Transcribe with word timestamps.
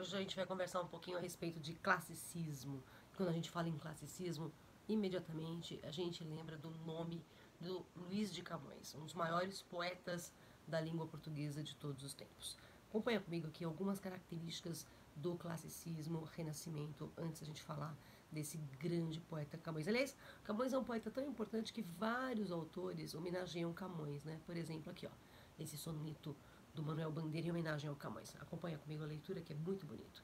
Hoje 0.00 0.16
a 0.16 0.18
gente 0.18 0.34
vai 0.34 0.46
conversar 0.46 0.80
um 0.80 0.86
pouquinho 0.86 1.18
a 1.18 1.20
respeito 1.20 1.60
de 1.60 1.74
classicismo. 1.74 2.82
Quando 3.14 3.28
a 3.28 3.32
gente 3.32 3.50
fala 3.50 3.68
em 3.68 3.76
classicismo, 3.76 4.50
imediatamente 4.88 5.78
a 5.82 5.90
gente 5.90 6.24
lembra 6.24 6.56
do 6.56 6.70
nome 6.86 7.22
do 7.60 7.84
Luiz 7.94 8.32
de 8.32 8.40
Camões, 8.40 8.94
um 8.94 9.04
dos 9.04 9.12
maiores 9.12 9.60
poetas 9.60 10.32
da 10.66 10.80
língua 10.80 11.06
portuguesa 11.06 11.62
de 11.62 11.76
todos 11.76 12.02
os 12.02 12.14
tempos. 12.14 12.56
Acompanha 12.88 13.20
comigo 13.20 13.46
aqui 13.46 13.62
algumas 13.62 14.00
características 14.00 14.86
do 15.14 15.34
classicismo, 15.34 16.26
renascimento, 16.34 17.12
antes 17.18 17.42
a 17.42 17.44
gente 17.44 17.62
falar 17.62 17.94
desse 18.32 18.56
grande 18.78 19.20
poeta 19.20 19.58
Camões. 19.58 19.86
Aliás, 19.86 20.16
Camões 20.44 20.72
é 20.72 20.78
um 20.78 20.84
poeta 20.84 21.10
tão 21.10 21.28
importante 21.28 21.74
que 21.74 21.82
vários 21.82 22.50
autores 22.50 23.14
homenageiam 23.14 23.70
Camões, 23.74 24.24
né? 24.24 24.40
Por 24.46 24.56
exemplo, 24.56 24.90
aqui, 24.90 25.06
ó, 25.06 25.10
esse 25.58 25.76
soneto 25.76 26.34
do 26.74 26.82
Manuel 26.82 27.10
Bandeira 27.10 27.46
em 27.46 27.50
homenagem 27.50 27.88
ao 27.88 27.96
Camões. 27.96 28.34
Acompanha 28.40 28.78
comigo 28.78 29.02
a 29.02 29.06
leitura 29.06 29.40
que 29.40 29.52
é 29.52 29.56
muito 29.56 29.86
bonito. 29.86 30.22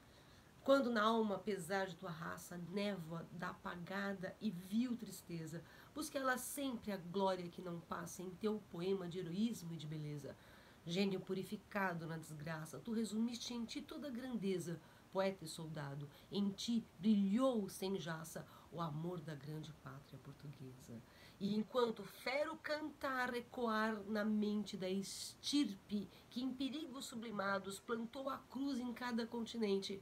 Quando 0.63 0.91
na 0.91 1.01
alma, 1.01 1.35
apesar 1.35 1.87
de 1.87 1.95
tua 1.95 2.11
raça, 2.11 2.57
névoa 2.71 3.25
da 3.31 3.51
apagada 3.51 4.35
e 4.41 4.51
vil 4.51 4.97
tristeza, 4.97 5.63
busque 5.95 6.17
ela 6.17 6.37
sempre 6.37 6.91
a 6.91 6.97
glória 6.97 7.47
que 7.47 7.61
não 7.61 7.79
passa 7.79 8.21
em 8.21 8.29
teu 8.31 8.61
poema 8.69 9.07
de 9.07 9.19
heroísmo 9.19 9.73
e 9.73 9.77
de 9.77 9.87
beleza. 9.87 10.35
Gênio 10.85 11.21
purificado 11.21 12.05
na 12.05 12.17
desgraça, 12.17 12.79
tu 12.79 12.91
resumiste 12.91 13.53
em 13.53 13.63
ti 13.63 13.81
toda 13.81 14.07
a 14.07 14.11
grandeza, 14.11 14.79
poeta 15.11 15.45
e 15.45 15.47
soldado, 15.47 16.09
em 16.29 16.49
ti 16.49 16.85
brilhou 16.99 17.69
sem 17.69 17.97
jaça 17.97 18.45
o 18.71 18.81
amor 18.81 19.19
da 19.21 19.35
grande 19.35 19.71
pátria 19.83 20.19
portuguesa. 20.19 21.01
E 21.39 21.55
enquanto 21.55 22.03
fero 22.03 22.57
cantar 22.57 23.33
ecoar 23.35 24.01
na 24.07 24.25
mente 24.25 24.75
da 24.75 24.89
estirpe 24.89 26.09
que 26.29 26.41
em 26.41 26.53
perigos 26.53 27.05
sublimados 27.05 27.79
plantou 27.79 28.29
a 28.29 28.37
cruz 28.37 28.79
em 28.79 28.91
cada 28.93 29.25
continente, 29.27 30.01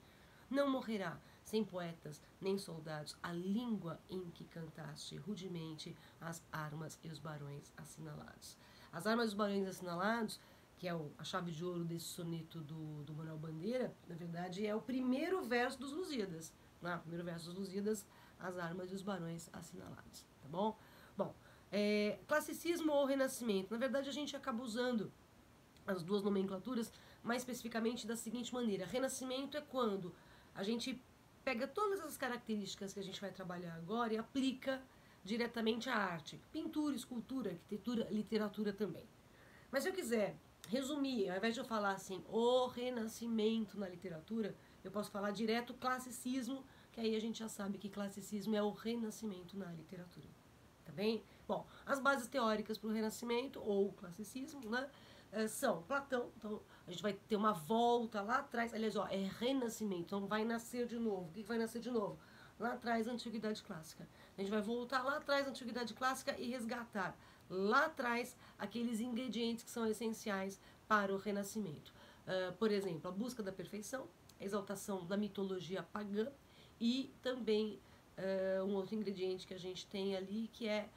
não 0.49 0.69
morrerá 0.69 1.19
sem 1.43 1.63
poetas 1.63 2.21
nem 2.41 2.57
soldados 2.57 3.15
a 3.21 3.31
língua 3.31 3.99
em 4.09 4.29
que 4.31 4.45
cantaste 4.45 5.15
rudemente 5.17 5.95
as 6.19 6.41
armas 6.51 6.99
e 7.03 7.09
os 7.09 7.19
barões 7.19 7.71
assinalados. 7.77 8.57
As 8.91 9.05
armas 9.05 9.25
e 9.25 9.27
os 9.29 9.33
barões 9.33 9.67
assinalados, 9.67 10.39
que 10.77 10.87
é 10.87 10.91
a 11.17 11.23
chave 11.23 11.51
de 11.51 11.63
ouro 11.63 11.85
desse 11.85 12.05
soneto 12.05 12.61
do, 12.61 13.03
do 13.03 13.13
Manuel 13.13 13.37
Bandeira, 13.37 13.93
na 14.07 14.15
verdade 14.15 14.65
é 14.65 14.75
o 14.75 14.81
primeiro 14.81 15.43
verso 15.43 15.79
dos 15.79 15.91
Lusíadas. 15.91 16.53
Né? 16.81 16.95
O 16.95 16.99
primeiro 16.99 17.23
verso 17.23 17.45
dos 17.45 17.55
Lusíadas, 17.55 18.05
as 18.39 18.57
armas 18.57 18.91
e 18.91 18.95
os 18.95 19.01
barões 19.01 19.49
assinalados. 19.53 20.25
Tá 20.41 20.47
bom? 20.49 20.77
Bom, 21.17 21.33
é, 21.71 22.19
classicismo 22.27 22.91
ou 22.91 23.05
renascimento? 23.05 23.71
Na 23.71 23.77
verdade, 23.77 24.09
a 24.09 24.13
gente 24.13 24.35
acaba 24.35 24.63
usando 24.63 25.11
as 25.85 26.03
duas 26.03 26.23
nomenclaturas 26.23 26.91
mais 27.23 27.41
especificamente 27.41 28.05
da 28.07 28.15
seguinte 28.15 28.53
maneira: 28.53 28.85
renascimento 28.85 29.57
é 29.57 29.61
quando 29.61 30.13
a 30.53 30.63
gente 30.63 31.01
pega 31.43 31.67
todas 31.67 31.99
as 32.01 32.17
características 32.17 32.93
que 32.93 32.99
a 32.99 33.03
gente 33.03 33.21
vai 33.21 33.31
trabalhar 33.31 33.75
agora 33.75 34.13
e 34.13 34.17
aplica 34.17 34.81
diretamente 35.23 35.89
à 35.89 35.95
arte, 35.95 36.39
pintura, 36.51 36.95
escultura, 36.95 37.51
arquitetura, 37.51 38.07
literatura 38.11 38.71
também. 38.71 39.07
Mas 39.71 39.83
se 39.83 39.89
eu 39.89 39.93
quiser 39.93 40.35
resumir, 40.69 41.29
ao 41.29 41.37
invés 41.37 41.53
de 41.53 41.59
eu 41.59 41.65
falar 41.65 41.91
assim, 41.91 42.23
o 42.29 42.67
renascimento 42.67 43.79
na 43.79 43.87
literatura, 43.87 44.55
eu 44.83 44.91
posso 44.91 45.11
falar 45.11 45.31
direto 45.31 45.73
classicismo, 45.73 46.63
que 46.95 47.01
aí 47.01 47.13
a 47.13 47.19
gente 47.19 47.39
já 47.39 47.49
sabe 47.49 47.77
que 47.77 47.89
classicismo 47.89 48.55
é 48.55 48.63
o 48.63 48.71
renascimento 48.71 49.57
na 49.57 49.65
literatura. 49.73 50.27
Tá 50.85 50.93
bem? 50.93 51.21
Bom, 51.45 51.67
as 51.85 51.99
bases 51.99 52.25
teóricas 52.27 52.77
para 52.77 52.89
o 52.89 52.93
renascimento 52.93 53.61
ou 53.61 53.91
classicismo, 53.91 54.61
né? 54.69 54.89
É, 55.29 55.45
são 55.45 55.83
Platão, 55.83 56.31
então 56.37 56.61
a 56.87 56.91
gente 56.91 57.03
vai 57.03 57.11
ter 57.11 57.35
uma 57.35 57.51
volta 57.51 58.21
lá 58.21 58.37
atrás, 58.37 58.73
aliás, 58.73 58.95
ó, 58.95 59.05
é 59.07 59.29
renascimento, 59.39 60.03
então 60.03 60.25
vai 60.25 60.45
nascer 60.45 60.87
de 60.87 60.97
novo. 60.97 61.27
O 61.27 61.31
que 61.33 61.43
vai 61.43 61.57
nascer 61.57 61.81
de 61.81 61.91
novo? 61.91 62.17
Lá 62.57 62.73
atrás, 62.73 63.07
Antiguidade 63.07 63.61
Clássica. 63.61 64.07
A 64.37 64.41
gente 64.41 64.49
vai 64.49 64.61
voltar 64.61 65.03
lá 65.03 65.17
atrás, 65.17 65.45
Antiguidade 65.45 65.93
Clássica, 65.93 66.39
e 66.39 66.49
resgatar 66.49 67.17
lá 67.49 67.87
atrás 67.87 68.37
aqueles 68.57 69.01
ingredientes 69.01 69.65
que 69.65 69.69
são 69.69 69.85
essenciais 69.85 70.57
para 70.87 71.13
o 71.13 71.17
renascimento. 71.17 71.93
Uh, 72.25 72.53
por 72.53 72.71
exemplo, 72.71 73.09
a 73.09 73.11
busca 73.11 73.43
da 73.43 73.51
perfeição, 73.51 74.07
a 74.39 74.45
exaltação 74.45 75.05
da 75.05 75.17
mitologia 75.17 75.83
pagã 75.83 76.31
e 76.79 77.13
também 77.21 77.79
uh, 78.17 78.63
um 78.63 78.75
outro 78.75 78.95
ingrediente 78.95 79.47
que 79.47 79.53
a 79.53 79.59
gente 79.59 79.85
tem 79.87 80.15
ali 80.15 80.49
que 80.53 80.67
é 80.67 80.89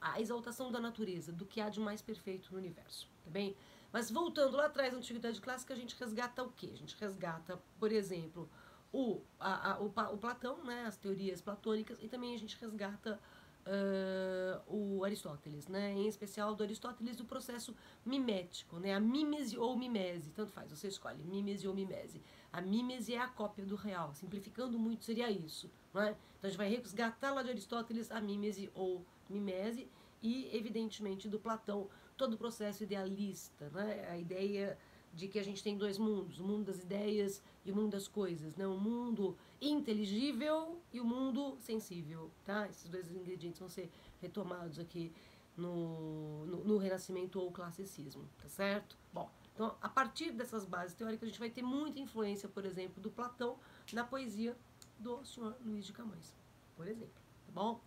a 0.00 0.20
exaltação 0.20 0.72
da 0.72 0.80
natureza, 0.80 1.32
do 1.32 1.46
que 1.46 1.60
há 1.60 1.68
de 1.68 1.78
mais 1.78 2.02
perfeito 2.02 2.50
no 2.52 2.58
universo, 2.58 3.08
tá 3.24 3.30
bem? 3.30 3.56
Mas 3.92 4.10
voltando 4.10 4.56
lá 4.56 4.66
atrás, 4.66 4.92
na 4.92 4.98
Antiguidade 4.98 5.40
Clássica, 5.40 5.74
a 5.74 5.76
gente 5.76 5.94
resgata 5.98 6.42
o 6.42 6.50
quê? 6.50 6.70
A 6.72 6.76
gente 6.76 6.96
resgata, 6.98 7.60
por 7.78 7.92
exemplo, 7.92 8.48
o, 8.92 9.20
a, 9.38 9.72
a, 9.72 9.80
o, 9.80 9.86
o, 9.86 10.18
Platão, 10.18 10.64
né, 10.64 10.84
as 10.86 10.96
teorias 10.96 11.40
platônicas, 11.40 11.98
e 12.02 12.08
também 12.08 12.34
a 12.34 12.38
gente 12.38 12.56
resgata 12.60 13.20
uh, 13.66 14.62
o 14.66 15.04
Aristóteles, 15.04 15.68
né, 15.68 15.92
em 15.92 16.08
especial 16.08 16.54
do 16.54 16.62
Aristóteles 16.62 17.20
o 17.20 17.24
processo 17.24 17.74
mimético, 18.04 18.78
né, 18.78 18.94
a 18.94 19.00
mímese 19.00 19.58
ou 19.58 19.76
mimese, 19.76 20.30
tanto 20.30 20.52
faz, 20.52 20.70
você 20.70 20.88
escolhe, 20.88 21.22
mímese 21.22 21.66
ou 21.66 21.74
mimese. 21.74 22.22
A 22.52 22.60
mímese 22.60 23.14
é 23.14 23.18
a 23.18 23.28
cópia 23.28 23.64
do 23.64 23.76
real, 23.76 24.14
simplificando 24.14 24.78
muito 24.78 25.04
seria 25.04 25.30
isso. 25.30 25.70
Né? 25.94 26.16
Então 26.38 26.48
a 26.48 26.48
gente 26.48 26.58
vai 26.58 26.68
resgatar 26.68 27.32
lá 27.32 27.42
de 27.42 27.50
Aristóteles 27.50 28.10
a 28.10 28.20
mímese 28.20 28.70
ou 28.74 29.04
mimese 29.28 29.88
e, 30.22 30.54
evidentemente, 30.54 31.28
do 31.28 31.38
Platão, 31.38 31.88
todo 32.16 32.34
o 32.34 32.38
processo 32.38 32.82
idealista, 32.84 33.70
né? 33.70 34.06
a 34.10 34.18
ideia 34.18 34.78
de 35.12 35.28
que 35.28 35.38
a 35.38 35.44
gente 35.44 35.62
tem 35.62 35.76
dois 35.76 35.98
mundos, 35.98 36.40
o 36.40 36.44
mundo 36.44 36.66
das 36.66 36.78
ideias 36.78 37.42
e 37.64 37.70
o 37.70 37.76
mundo 37.76 37.90
das 37.90 38.08
coisas, 38.08 38.56
né? 38.56 38.66
o 38.66 38.78
mundo 38.78 39.36
inteligível 39.60 40.80
e 40.92 41.00
o 41.00 41.04
mundo 41.04 41.56
sensível. 41.58 42.30
Tá? 42.44 42.66
Esses 42.68 42.88
dois 42.88 43.10
ingredientes 43.10 43.60
vão 43.60 43.68
ser 43.68 43.90
retomados 44.20 44.78
aqui 44.78 45.12
no, 45.56 46.46
no, 46.46 46.64
no 46.64 46.78
Renascimento 46.78 47.38
ou 47.40 47.50
Classicismo, 47.50 48.28
tá 48.40 48.48
certo? 48.48 48.96
Bom, 49.12 49.30
então 49.54 49.76
a 49.80 49.88
partir 49.88 50.32
dessas 50.32 50.64
bases 50.64 50.94
teóricas 50.94 51.24
a 51.24 51.26
gente 51.26 51.38
vai 51.38 51.50
ter 51.50 51.62
muita 51.62 52.00
influência, 52.00 52.48
por 52.48 52.64
exemplo, 52.64 53.02
do 53.02 53.10
Platão 53.10 53.58
na 53.92 54.04
poesia 54.04 54.56
do 54.98 55.24
senhor 55.24 55.54
Luiz 55.64 55.84
de 55.84 55.92
Camões, 55.92 56.34
por 56.76 56.88
exemplo, 56.88 57.20
tá 57.46 57.52
bom? 57.52 57.80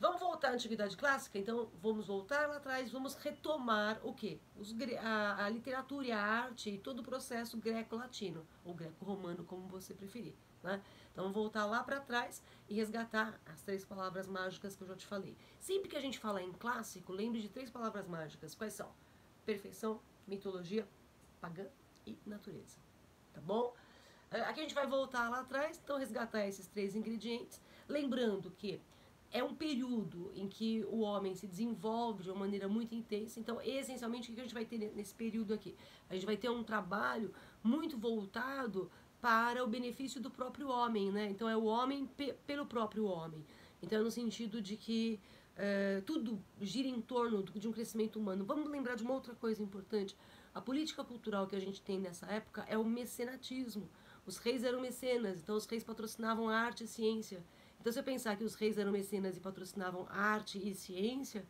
Vamos 0.00 0.18
voltar 0.18 0.48
à 0.48 0.52
Antiguidade 0.52 0.96
Clássica? 0.96 1.38
Então, 1.38 1.70
vamos 1.74 2.06
voltar 2.06 2.48
lá 2.48 2.56
atrás, 2.56 2.90
vamos 2.90 3.14
retomar 3.16 4.00
o 4.02 4.14
quê? 4.14 4.40
Os, 4.56 4.74
a, 4.98 5.44
a 5.44 5.48
literatura 5.50 6.06
e 6.06 6.10
a 6.10 6.18
arte 6.18 6.70
e 6.70 6.78
todo 6.78 7.00
o 7.00 7.02
processo 7.02 7.58
greco-latino, 7.58 8.46
ou 8.64 8.72
greco-romano, 8.72 9.44
como 9.44 9.68
você 9.68 9.92
preferir. 9.92 10.32
Né? 10.62 10.82
Então, 11.12 11.30
voltar 11.30 11.66
lá 11.66 11.84
para 11.84 12.00
trás 12.00 12.42
e 12.66 12.74
resgatar 12.74 13.38
as 13.44 13.60
três 13.60 13.84
palavras 13.84 14.26
mágicas 14.26 14.74
que 14.74 14.82
eu 14.82 14.88
já 14.88 14.96
te 14.96 15.06
falei. 15.06 15.36
Sempre 15.58 15.90
que 15.90 15.96
a 15.98 16.00
gente 16.00 16.18
fala 16.18 16.40
em 16.40 16.50
clássico, 16.50 17.12
lembre 17.12 17.42
de 17.42 17.50
três 17.50 17.68
palavras 17.68 18.08
mágicas. 18.08 18.54
Quais 18.54 18.72
são? 18.72 18.90
Perfeição, 19.44 20.00
mitologia, 20.26 20.88
pagã 21.42 21.66
e 22.06 22.16
natureza. 22.24 22.78
Tá 23.34 23.40
bom? 23.42 23.74
Aqui 24.30 24.60
a 24.60 24.62
gente 24.62 24.74
vai 24.74 24.86
voltar 24.86 25.28
lá 25.28 25.40
atrás, 25.40 25.78
então 25.84 25.98
resgatar 25.98 26.46
esses 26.46 26.66
três 26.68 26.96
ingredientes. 26.96 27.60
Lembrando 27.86 28.50
que 28.52 28.80
é 29.32 29.42
um 29.42 29.54
período 29.54 30.32
em 30.34 30.48
que 30.48 30.84
o 30.86 31.00
homem 31.00 31.34
se 31.34 31.46
desenvolve 31.46 32.24
de 32.24 32.30
uma 32.30 32.40
maneira 32.40 32.68
muito 32.68 32.94
intensa. 32.94 33.38
Então, 33.38 33.60
essencialmente, 33.62 34.30
o 34.30 34.34
que 34.34 34.40
a 34.40 34.44
gente 34.44 34.54
vai 34.54 34.64
ter 34.64 34.78
nesse 34.94 35.14
período 35.14 35.54
aqui? 35.54 35.74
A 36.08 36.14
gente 36.14 36.26
vai 36.26 36.36
ter 36.36 36.50
um 36.50 36.64
trabalho 36.64 37.32
muito 37.62 37.96
voltado 37.96 38.90
para 39.20 39.62
o 39.62 39.68
benefício 39.68 40.20
do 40.20 40.30
próprio 40.30 40.68
homem, 40.68 41.12
né? 41.12 41.28
Então, 41.30 41.48
é 41.48 41.56
o 41.56 41.64
homem 41.64 42.06
pe 42.06 42.32
pelo 42.46 42.66
próprio 42.66 43.04
homem. 43.04 43.44
Então, 43.82 44.00
é 44.00 44.02
no 44.02 44.10
sentido 44.10 44.60
de 44.60 44.76
que 44.76 45.20
é, 45.56 46.02
tudo 46.06 46.42
gira 46.60 46.88
em 46.88 47.00
torno 47.00 47.42
de 47.42 47.68
um 47.68 47.72
crescimento 47.72 48.18
humano. 48.18 48.44
Vamos 48.44 48.68
lembrar 48.68 48.94
de 48.94 49.02
uma 49.02 49.12
outra 49.12 49.34
coisa 49.34 49.62
importante. 49.62 50.16
A 50.54 50.60
política 50.60 51.04
cultural 51.04 51.46
que 51.46 51.54
a 51.54 51.60
gente 51.60 51.80
tem 51.82 52.00
nessa 52.00 52.26
época 52.26 52.64
é 52.66 52.76
o 52.78 52.84
mecenatismo. 52.84 53.88
Os 54.26 54.38
reis 54.38 54.64
eram 54.64 54.80
mecenas, 54.80 55.38
então 55.38 55.54
os 55.56 55.66
reis 55.66 55.84
patrocinavam 55.84 56.48
a 56.48 56.56
arte 56.56 56.84
e 56.84 56.88
ciência. 56.88 57.44
Então, 57.80 57.92
se 57.92 57.98
eu 57.98 58.04
pensar 58.04 58.36
que 58.36 58.44
os 58.44 58.54
reis 58.54 58.76
eram 58.76 58.92
mecenas 58.92 59.36
e 59.36 59.40
patrocinavam 59.40 60.06
arte 60.10 60.58
e 60.58 60.74
ciência, 60.74 61.46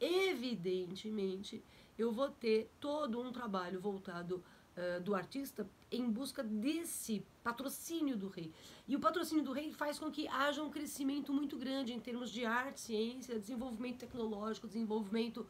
evidentemente 0.00 1.62
eu 1.98 2.10
vou 2.10 2.30
ter 2.30 2.70
todo 2.80 3.20
um 3.20 3.30
trabalho 3.30 3.78
voltado 3.80 4.42
uh, 4.76 5.00
do 5.02 5.14
artista 5.14 5.68
em 5.90 6.10
busca 6.10 6.42
desse 6.42 7.24
patrocínio 7.42 8.16
do 8.16 8.28
rei. 8.28 8.50
E 8.88 8.96
o 8.96 9.00
patrocínio 9.00 9.44
do 9.44 9.52
rei 9.52 9.72
faz 9.72 9.98
com 9.98 10.10
que 10.10 10.26
haja 10.26 10.62
um 10.62 10.70
crescimento 10.70 11.32
muito 11.32 11.56
grande 11.56 11.92
em 11.92 12.00
termos 12.00 12.30
de 12.30 12.44
arte, 12.46 12.80
ciência, 12.80 13.38
desenvolvimento 13.38 13.98
tecnológico, 13.98 14.66
desenvolvimento 14.66 15.46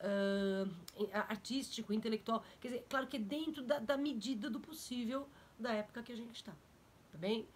uh, 0.00 1.08
artístico, 1.12 1.92
intelectual. 1.92 2.44
Quer 2.60 2.68
dizer, 2.68 2.86
claro 2.88 3.06
que 3.06 3.16
é 3.16 3.20
dentro 3.20 3.62
da, 3.62 3.78
da 3.78 3.96
medida 3.96 4.50
do 4.50 4.58
possível 4.58 5.28
da 5.58 5.72
época 5.72 6.02
que 6.02 6.12
a 6.12 6.16
gente 6.16 6.34
está. 6.34 6.52
Tá 7.12 7.18
bem? 7.18 7.46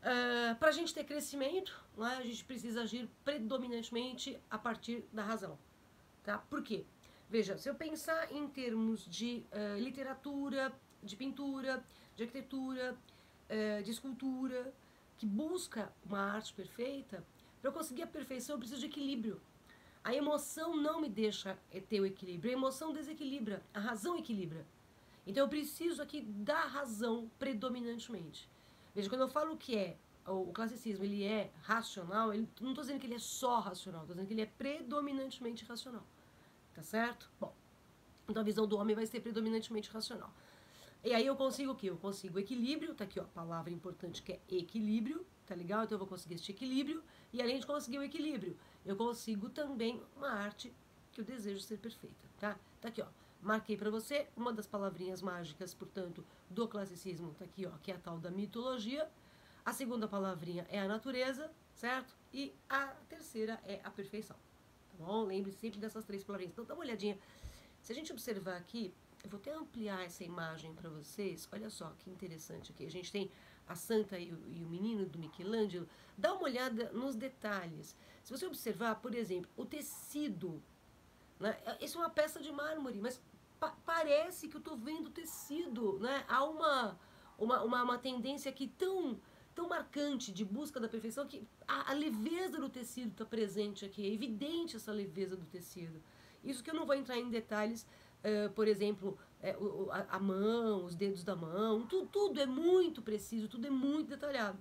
Uh, 0.00 0.54
Para 0.56 0.68
a 0.68 0.72
gente 0.72 0.94
ter 0.94 1.04
crescimento, 1.04 1.84
né, 1.96 2.16
a 2.18 2.22
gente 2.22 2.44
precisa 2.44 2.82
agir 2.82 3.08
predominantemente 3.24 4.38
a 4.50 4.56
partir 4.56 5.04
da 5.12 5.22
razão. 5.22 5.58
Tá? 6.22 6.38
Por 6.38 6.62
quê? 6.62 6.84
Veja, 7.28 7.58
se 7.58 7.68
eu 7.68 7.74
pensar 7.74 8.32
em 8.32 8.48
termos 8.48 9.04
de 9.06 9.44
uh, 9.52 9.78
literatura, 9.78 10.72
de 11.02 11.16
pintura, 11.16 11.84
de 12.16 12.24
arquitetura, 12.24 12.96
eh, 13.48 13.80
de 13.80 13.90
escultura, 13.90 14.74
que 15.16 15.24
busca 15.24 15.90
uma 16.04 16.20
arte 16.20 16.52
perfeita, 16.52 17.24
para 17.60 17.70
eu 17.70 17.72
conseguir 17.72 18.02
a 18.02 18.06
perfeição 18.06 18.56
eu 18.56 18.58
preciso 18.58 18.80
de 18.80 18.86
equilíbrio. 18.86 19.40
A 20.04 20.14
emoção 20.14 20.76
não 20.76 21.00
me 21.00 21.08
deixa 21.08 21.58
eh, 21.72 21.80
ter 21.80 22.00
o 22.00 22.06
equilíbrio, 22.06 22.50
a 22.50 22.54
emoção 22.54 22.92
desequilibra, 22.92 23.62
a 23.72 23.80
razão 23.80 24.18
equilibra. 24.18 24.66
Então 25.26 25.44
eu 25.44 25.48
preciso 25.48 26.02
aqui 26.02 26.20
da 26.20 26.60
razão 26.64 27.30
predominantemente. 27.38 28.48
Veja, 28.98 29.08
quando 29.08 29.20
eu 29.20 29.28
falo 29.28 29.56
que 29.56 29.76
é 29.76 29.96
o 30.26 30.46
classicismo 30.52 31.04
ele 31.04 31.22
é 31.22 31.52
racional, 31.62 32.34
ele, 32.34 32.48
não 32.60 32.70
estou 32.70 32.82
dizendo 32.82 32.98
que 32.98 33.06
ele 33.06 33.14
é 33.14 33.18
só 33.20 33.60
racional, 33.60 34.00
estou 34.00 34.16
dizendo 34.16 34.26
que 34.26 34.34
ele 34.34 34.42
é 34.42 34.46
predominantemente 34.46 35.64
racional. 35.64 36.04
Tá 36.74 36.82
certo? 36.82 37.30
Bom, 37.38 37.54
então 38.28 38.42
a 38.42 38.44
visão 38.44 38.66
do 38.66 38.76
homem 38.76 38.96
vai 38.96 39.06
ser 39.06 39.20
predominantemente 39.20 39.88
racional. 39.88 40.34
E 41.04 41.14
aí 41.14 41.24
eu 41.24 41.36
consigo 41.36 41.70
o 41.70 41.76
quê? 41.76 41.90
Eu 41.90 41.96
consigo 41.96 42.40
equilíbrio, 42.40 42.92
tá 42.92 43.04
aqui 43.04 43.20
ó, 43.20 43.22
a 43.22 43.26
palavra 43.26 43.70
importante 43.70 44.20
que 44.20 44.32
é 44.32 44.40
equilíbrio, 44.50 45.24
tá 45.46 45.54
legal? 45.54 45.84
Então 45.84 45.94
eu 45.94 46.00
vou 46.00 46.08
conseguir 46.08 46.34
este 46.34 46.50
equilíbrio, 46.50 47.00
e 47.32 47.40
além 47.40 47.60
de 47.60 47.66
conseguir 47.68 48.00
o 48.00 48.02
equilíbrio, 48.02 48.58
eu 48.84 48.96
consigo 48.96 49.48
também 49.48 50.02
uma 50.16 50.30
arte 50.30 50.74
que 51.12 51.20
eu 51.20 51.24
desejo 51.24 51.60
ser 51.60 51.78
perfeita, 51.78 52.16
tá? 52.40 52.58
Tá 52.80 52.88
aqui 52.88 53.00
ó, 53.00 53.06
marquei 53.40 53.76
para 53.76 53.90
você 53.90 54.26
uma 54.36 54.52
das 54.52 54.66
palavrinhas 54.66 55.22
mágicas, 55.22 55.74
portanto, 55.74 56.24
do 56.50 56.66
classicismo, 56.66 57.34
tá 57.34 57.44
aqui 57.44 57.66
ó, 57.66 57.72
que 57.82 57.90
é 57.90 57.94
a 57.94 57.98
tal 57.98 58.18
da 58.18 58.30
mitologia, 58.30 59.08
a 59.64 59.72
segunda 59.72 60.08
palavrinha 60.08 60.66
é 60.70 60.80
a 60.80 60.88
natureza, 60.88 61.50
certo? 61.74 62.16
E 62.32 62.54
a 62.68 62.86
terceira 63.08 63.60
é 63.64 63.80
a 63.84 63.90
perfeição. 63.90 64.36
Tá 64.90 65.04
bom? 65.04 65.24
Lembre 65.24 65.52
sempre 65.52 65.78
dessas 65.78 66.04
três 66.04 66.24
palavrinhas. 66.24 66.52
Então 66.52 66.64
dá 66.64 66.74
uma 66.74 66.82
olhadinha. 66.82 67.18
Se 67.82 67.92
a 67.92 67.94
gente 67.94 68.10
observar 68.10 68.56
aqui, 68.56 68.94
eu 69.22 69.30
vou 69.30 69.38
até 69.38 69.52
ampliar 69.52 70.04
essa 70.04 70.24
imagem 70.24 70.74
para 70.74 70.88
vocês. 70.88 71.48
Olha 71.52 71.68
só 71.68 71.92
que 71.98 72.10
interessante 72.10 72.72
aqui. 72.72 72.86
A 72.86 72.90
gente 72.90 73.12
tem 73.12 73.30
a 73.66 73.74
santa 73.74 74.18
e 74.18 74.32
o, 74.32 74.42
e 74.46 74.64
o 74.64 74.68
menino 74.68 75.04
do 75.04 75.18
Michelangelo. 75.18 75.86
Dá 76.16 76.32
uma 76.32 76.44
olhada 76.44 76.90
nos 76.92 77.14
detalhes. 77.14 77.94
Se 78.24 78.30
você 78.30 78.46
observar, 78.46 78.96
por 78.96 79.14
exemplo, 79.14 79.50
o 79.56 79.64
tecido. 79.64 80.62
Né? 81.38 81.56
Isso 81.80 81.98
é 81.98 82.00
uma 82.00 82.10
peça 82.10 82.40
de 82.40 82.50
mármore, 82.52 83.00
mas 83.00 83.20
pa 83.60 83.74
parece 83.84 84.48
que 84.48 84.56
eu 84.56 84.60
estou 84.60 84.76
vendo 84.76 85.10
tecido. 85.10 85.98
Né? 85.98 86.24
Há 86.28 86.44
uma, 86.44 86.98
uma, 87.38 87.62
uma, 87.62 87.82
uma 87.82 87.98
tendência 87.98 88.50
aqui 88.50 88.68
tão 88.68 89.18
tão 89.54 89.68
marcante 89.68 90.30
de 90.30 90.44
busca 90.44 90.78
da 90.78 90.88
perfeição 90.88 91.26
que 91.26 91.44
a, 91.66 91.90
a 91.90 91.92
leveza 91.92 92.60
do 92.60 92.68
tecido 92.68 93.10
está 93.10 93.24
presente 93.24 93.84
aqui, 93.84 94.06
é 94.08 94.14
evidente 94.14 94.76
essa 94.76 94.92
leveza 94.92 95.36
do 95.36 95.44
tecido. 95.44 96.00
Isso 96.44 96.62
que 96.62 96.70
eu 96.70 96.74
não 96.74 96.86
vou 96.86 96.94
entrar 96.94 97.18
em 97.18 97.28
detalhes, 97.28 97.82
uh, 98.22 98.52
por 98.54 98.68
exemplo, 98.68 99.18
o, 99.58 99.90
a, 99.90 100.16
a, 100.16 100.20
mão, 100.20 100.84
os 100.84 100.94
dedos 100.94 101.24
da 101.24 101.34
mão, 101.34 101.84
tu, 101.86 102.06
tudo 102.06 102.40
é 102.40 102.46
muito 102.46 103.02
preciso, 103.02 103.48
tudo 103.48 103.66
é 103.66 103.70
muito 103.70 104.08
detalhado. 104.08 104.58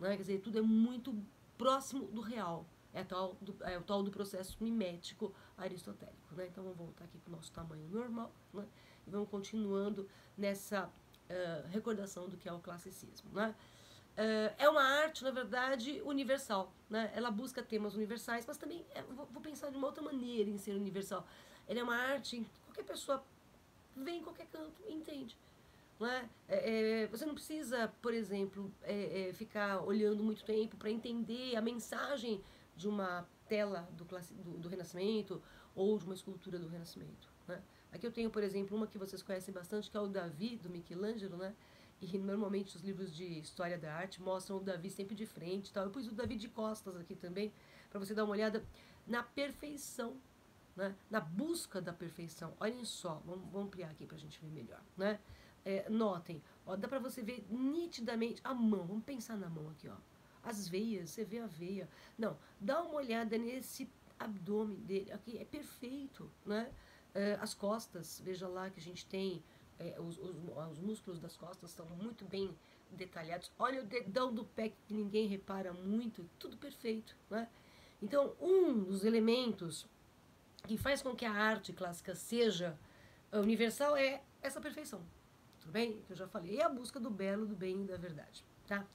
Né? 0.00 0.16
Quer 0.16 0.22
dizer, 0.22 0.40
tudo 0.40 0.58
é 0.58 0.62
muito 0.62 1.14
próximo 1.56 2.06
do 2.06 2.20
real. 2.20 2.66
É, 2.94 3.02
tal 3.02 3.36
do, 3.40 3.56
é 3.64 3.78
o 3.78 3.82
tal 3.82 4.02
do 4.02 4.10
processo 4.10 4.56
mimético 4.60 5.34
aristotélico. 5.56 6.34
Né? 6.34 6.46
Então 6.46 6.62
vamos 6.62 6.78
voltar 6.78 7.04
aqui 7.04 7.18
para 7.18 7.32
o 7.32 7.36
nosso 7.36 7.50
tamanho 7.50 7.88
normal 7.88 8.30
né? 8.52 8.66
e 9.06 9.10
vamos 9.10 9.28
continuando 9.30 10.06
nessa 10.36 10.86
uh, 11.32 11.68
recordação 11.68 12.28
do 12.28 12.36
que 12.36 12.48
é 12.48 12.52
o 12.52 12.58
classicismo. 12.58 13.30
Né? 13.32 13.54
Uh, 14.12 14.54
é 14.58 14.68
uma 14.68 14.82
arte, 14.82 15.24
na 15.24 15.30
verdade, 15.30 16.02
universal. 16.04 16.72
Né? 16.90 17.10
Ela 17.14 17.30
busca 17.30 17.62
temas 17.62 17.94
universais, 17.94 18.44
mas 18.46 18.58
também 18.58 18.84
é, 18.94 19.02
vou, 19.02 19.26
pensar 19.40 19.70
de 19.70 19.76
uma 19.76 19.86
outra 19.86 20.02
maneira 20.02 20.50
em 20.50 20.58
ser 20.58 20.72
universal. 20.72 21.26
Ela 21.66 21.80
é 21.80 21.82
uma 21.82 21.96
arte 21.96 22.36
em 22.36 22.44
que 22.44 22.50
qualquer 22.66 22.84
pessoa 22.84 23.24
vem 23.96 24.18
em 24.18 24.22
qualquer 24.22 24.46
canto 24.46 24.82
e 24.86 24.92
entende. 24.92 25.36
É, 26.48 27.02
é, 27.02 27.06
você 27.06 27.24
não 27.24 27.34
precisa, 27.34 27.86
por 28.02 28.12
exemplo, 28.12 28.72
ficar 29.34 29.82
olhando 29.84 30.24
muito 30.24 30.42
tempo 30.42 30.76
para 30.76 30.90
entender 30.90 31.54
a 31.54 31.60
mensagem 31.60 32.42
de 32.76 32.88
uma 32.88 33.26
tela 33.48 33.88
do, 33.92 34.04
do, 34.04 34.58
do, 34.58 34.68
Renascimento 34.68 35.42
ou 35.74 35.98
de 35.98 36.04
uma 36.04 36.14
escultura 36.14 36.58
do 36.58 36.68
Renascimento. 36.68 37.28
Né? 37.46 37.60
Aqui 37.92 38.06
eu 38.06 38.12
tenho, 38.12 38.30
por 38.30 38.42
exemplo, 38.42 38.76
uma 38.76 38.86
que 38.86 38.98
vocês 38.98 39.22
conhecem 39.22 39.52
bastante, 39.52 39.90
que 39.90 39.96
é 39.96 40.00
o 40.00 40.08
Davi, 40.08 40.56
do 40.56 40.70
Michelangelo, 40.70 41.36
né? 41.36 41.54
E 42.00 42.18
normalmente 42.18 42.74
os 42.76 42.82
livros 42.82 43.14
de 43.14 43.38
história 43.38 43.78
da 43.78 43.94
arte 43.94 44.20
mostram 44.20 44.56
o 44.56 44.60
Davi 44.60 44.90
sempre 44.90 45.14
de 45.14 45.24
frente 45.24 45.72
tal. 45.72 45.84
Eu 45.84 45.90
pus 45.90 46.08
o 46.08 46.14
Davi 46.14 46.34
de 46.34 46.48
costas 46.48 46.96
aqui 46.96 47.14
também, 47.14 47.52
para 47.90 48.00
você 48.00 48.12
dar 48.12 48.24
uma 48.24 48.32
olhada 48.32 48.64
na 49.06 49.22
perfeição, 49.22 50.16
né? 50.74 50.96
na 51.08 51.20
busca 51.20 51.80
da 51.80 51.92
perfeição. 51.92 52.54
Olhem 52.58 52.84
só, 52.84 53.22
vamos, 53.24 53.44
vamos 53.52 53.68
ampliar 53.68 53.90
aqui 53.90 54.04
para 54.04 54.16
a 54.16 54.20
gente 54.20 54.40
ver 54.40 54.50
melhor. 54.50 54.82
Né? 54.96 55.20
É, 55.64 55.88
notem, 55.88 56.42
ó, 56.66 56.74
dá 56.74 56.88
para 56.88 56.98
você 56.98 57.22
ver 57.22 57.46
nitidamente 57.48 58.40
a 58.42 58.52
mão. 58.52 58.84
Vamos 58.84 59.04
pensar 59.04 59.36
na 59.36 59.48
mão 59.48 59.70
aqui, 59.70 59.88
ó. 59.88 59.96
As 60.42 60.66
veias, 60.68 61.10
você 61.10 61.24
vê 61.24 61.38
a 61.38 61.46
veia. 61.46 61.88
Não, 62.18 62.36
dá 62.60 62.82
uma 62.82 62.94
olhada 62.94 63.38
nesse 63.38 63.88
abdômen 64.18 64.78
dele 64.80 65.12
aqui, 65.12 65.38
é 65.38 65.44
perfeito, 65.44 66.30
né? 66.44 66.70
É, 67.14 67.34
as 67.40 67.52
costas, 67.52 68.20
veja 68.24 68.48
lá 68.48 68.70
que 68.70 68.80
a 68.80 68.82
gente 68.82 69.04
tem 69.04 69.42
é, 69.78 70.00
os, 70.00 70.18
os, 70.18 70.36
os, 70.70 70.78
músculos 70.78 71.20
das 71.20 71.36
costas 71.36 71.70
estão 71.70 71.86
muito 71.86 72.24
bem 72.24 72.56
detalhados. 72.90 73.50
Olha 73.58 73.82
o 73.82 73.86
dedão 73.86 74.32
do 74.32 74.44
pé 74.44 74.70
que 74.70 74.94
ninguém 74.94 75.26
repara 75.26 75.72
muito, 75.72 76.28
tudo 76.38 76.56
perfeito. 76.56 77.16
Né? 77.28 77.48
Então, 78.00 78.34
um 78.40 78.84
dos 78.84 79.04
elementos 79.04 79.86
que 80.66 80.76
faz 80.76 81.02
com 81.02 81.14
que 81.14 81.24
a 81.24 81.32
arte 81.32 81.72
clássica 81.72 82.14
seja 82.14 82.78
universal 83.32 83.96
é 83.96 84.22
essa 84.40 84.60
perfeição. 84.60 85.02
Tudo 85.60 85.72
bem? 85.72 86.00
Que 86.06 86.12
eu 86.12 86.16
já 86.16 86.28
falei. 86.28 86.58
É 86.58 86.64
a 86.64 86.68
busca 86.68 87.00
do 87.00 87.10
belo, 87.10 87.46
do 87.46 87.56
bem 87.56 87.82
e 87.82 87.86
da 87.86 87.96
verdade. 87.96 88.44
Tá? 88.66 88.86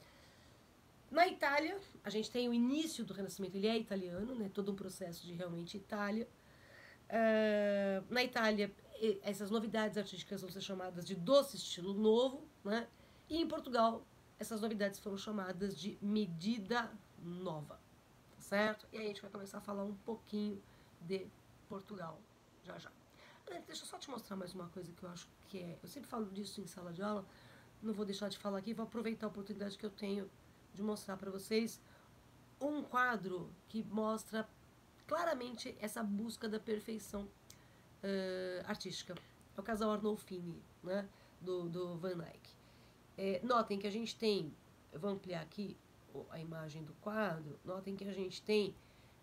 Na 1.09 1.27
Itália, 1.27 1.80
a 2.04 2.09
gente 2.09 2.30
tem 2.30 2.50
o 2.50 2.54
início 2.54 3.06
do 3.06 3.13
Renascimento, 3.13 3.56
ele 3.56 3.68
é 3.68 3.77
italiano, 3.77 4.36
né? 4.36 4.50
todo 4.54 4.71
um 4.71 4.75
processo 4.75 5.25
de 5.25 5.33
realmente 5.33 5.77
Itália. 5.77 6.27
Uh, 7.09 8.13
na 8.13 8.24
Itália, 8.24 8.74
essas 9.21 9.50
novidades 9.50 9.98
artísticas 9.98 10.42
vão 10.42 10.50
ser 10.50 10.62
chamadas 10.62 11.06
de 11.06 11.15
doce 11.15 11.56
estilo 11.56 11.94
novo, 11.94 12.45
né? 12.63 12.88
E 13.30 13.38
em 13.42 13.48
Portugal, 13.48 14.06
essas 14.38 14.62
novidades 14.62 15.00
foram 15.00 15.18
chamadas 15.18 15.80
de 15.80 15.98
medida 16.01 16.92
nova, 17.24 17.80
tá 18.36 18.42
certo? 18.42 18.88
E 18.92 18.98
aí 18.98 19.06
a 19.06 19.07
gente 19.07 19.21
vai 19.21 19.31
começar 19.31 19.59
a 19.59 19.62
falar 19.62 19.83
um 19.83 19.95
pouquinho 19.95 20.62
de 21.01 21.27
Portugal 21.69 22.19
já 22.63 22.77
já. 22.77 22.92
Deixa 23.65 23.83
eu 23.83 23.88
só 23.88 23.98
te 23.98 24.09
mostrar 24.09 24.36
mais 24.36 24.54
uma 24.54 24.68
coisa 24.68 24.92
que 24.92 25.04
eu 25.04 25.09
acho 25.09 25.30
que 25.48 25.59
é. 25.59 25.80
Eu 25.81 25.88
sempre 25.88 26.09
falo 26.09 26.25
disso 26.25 26.59
em 26.59 26.68
sala 26.68 26.92
de 26.92 27.01
aula, 27.01 27.25
não 27.81 27.94
vou 27.94 28.06
deixar 28.06 28.27
de 28.27 28.38
falar 28.38 28.57
aqui, 28.57 28.74
vou 28.74 28.86
aproveitar 28.86 29.27
a 29.27 29.30
oportunidade 29.30 29.77
que 29.77 29.86
eu 29.86 29.89
tenho 29.89 30.30
de 30.78 30.84
mostrar 30.84 31.18
para 31.18 31.31
vocês 31.31 31.81
um 32.62 32.84
quadro 32.84 33.52
que 33.68 33.84
mostra 33.84 34.48
claramente 35.07 35.76
essa 35.80 36.04
busca 36.04 36.48
da 36.48 36.60
perfeição 36.60 37.24
uh, 37.24 38.66
artística. 38.66 39.16
É 39.56 39.60
o 39.60 39.64
casal 39.64 39.92
Arnolfini, 39.92 40.62
né, 40.84 41.10
do, 41.42 41.68
do 41.68 41.98
Van 41.98 42.24
Eyck. 42.24 42.56
É, 43.18 43.42
notem 43.44 43.80
que 43.80 43.88
a 43.88 43.92
gente 43.92 44.16
tem, 44.16 44.54
eu 44.94 45.00
vou 45.00 45.10
ampliar 45.10 45.42
aqui 45.42 45.76
a 46.30 46.40
imagem 46.40 46.84
do 46.84 46.94
quadro, 46.96 47.60
notem 47.66 47.96
que 47.96 48.07
a 48.07 48.14
gente 48.14 48.42
tem, 48.44 48.76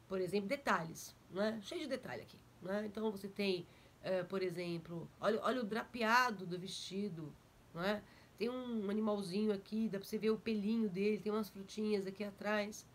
por 0.09 0.21
exemplo, 0.21 0.49
detalhes, 0.49 1.15
né, 1.31 1.61
cheio 1.63 1.83
de 1.83 1.87
detalhe 1.87 2.23
aqui. 2.23 2.39
Né? 2.61 2.87
Então 2.87 3.11
você 3.13 3.29
tem, 3.29 3.65
uh, 4.01 4.25
por 4.27 4.43
exemplo, 4.43 5.09
olha, 5.21 5.41
olha 5.43 5.61
o 5.61 5.65
drapeado 5.65 6.45
do 6.47 6.59
vestido, 6.59 7.33
né? 7.73 8.03
Tem 8.39 8.51
um 8.51 8.91
animalzinho 8.91 9.53
aqui, 9.53 9.89
dá 9.89 9.99
para 9.99 10.07
você 10.07 10.19
ver 10.19 10.31
o 10.31 10.39
pelinho 10.39 10.89
dele, 10.89 11.19
tem 11.19 11.33
umas 11.33 11.49
frutinhas 11.49 12.07
aqui 12.07 12.25
atrás. 12.25 12.87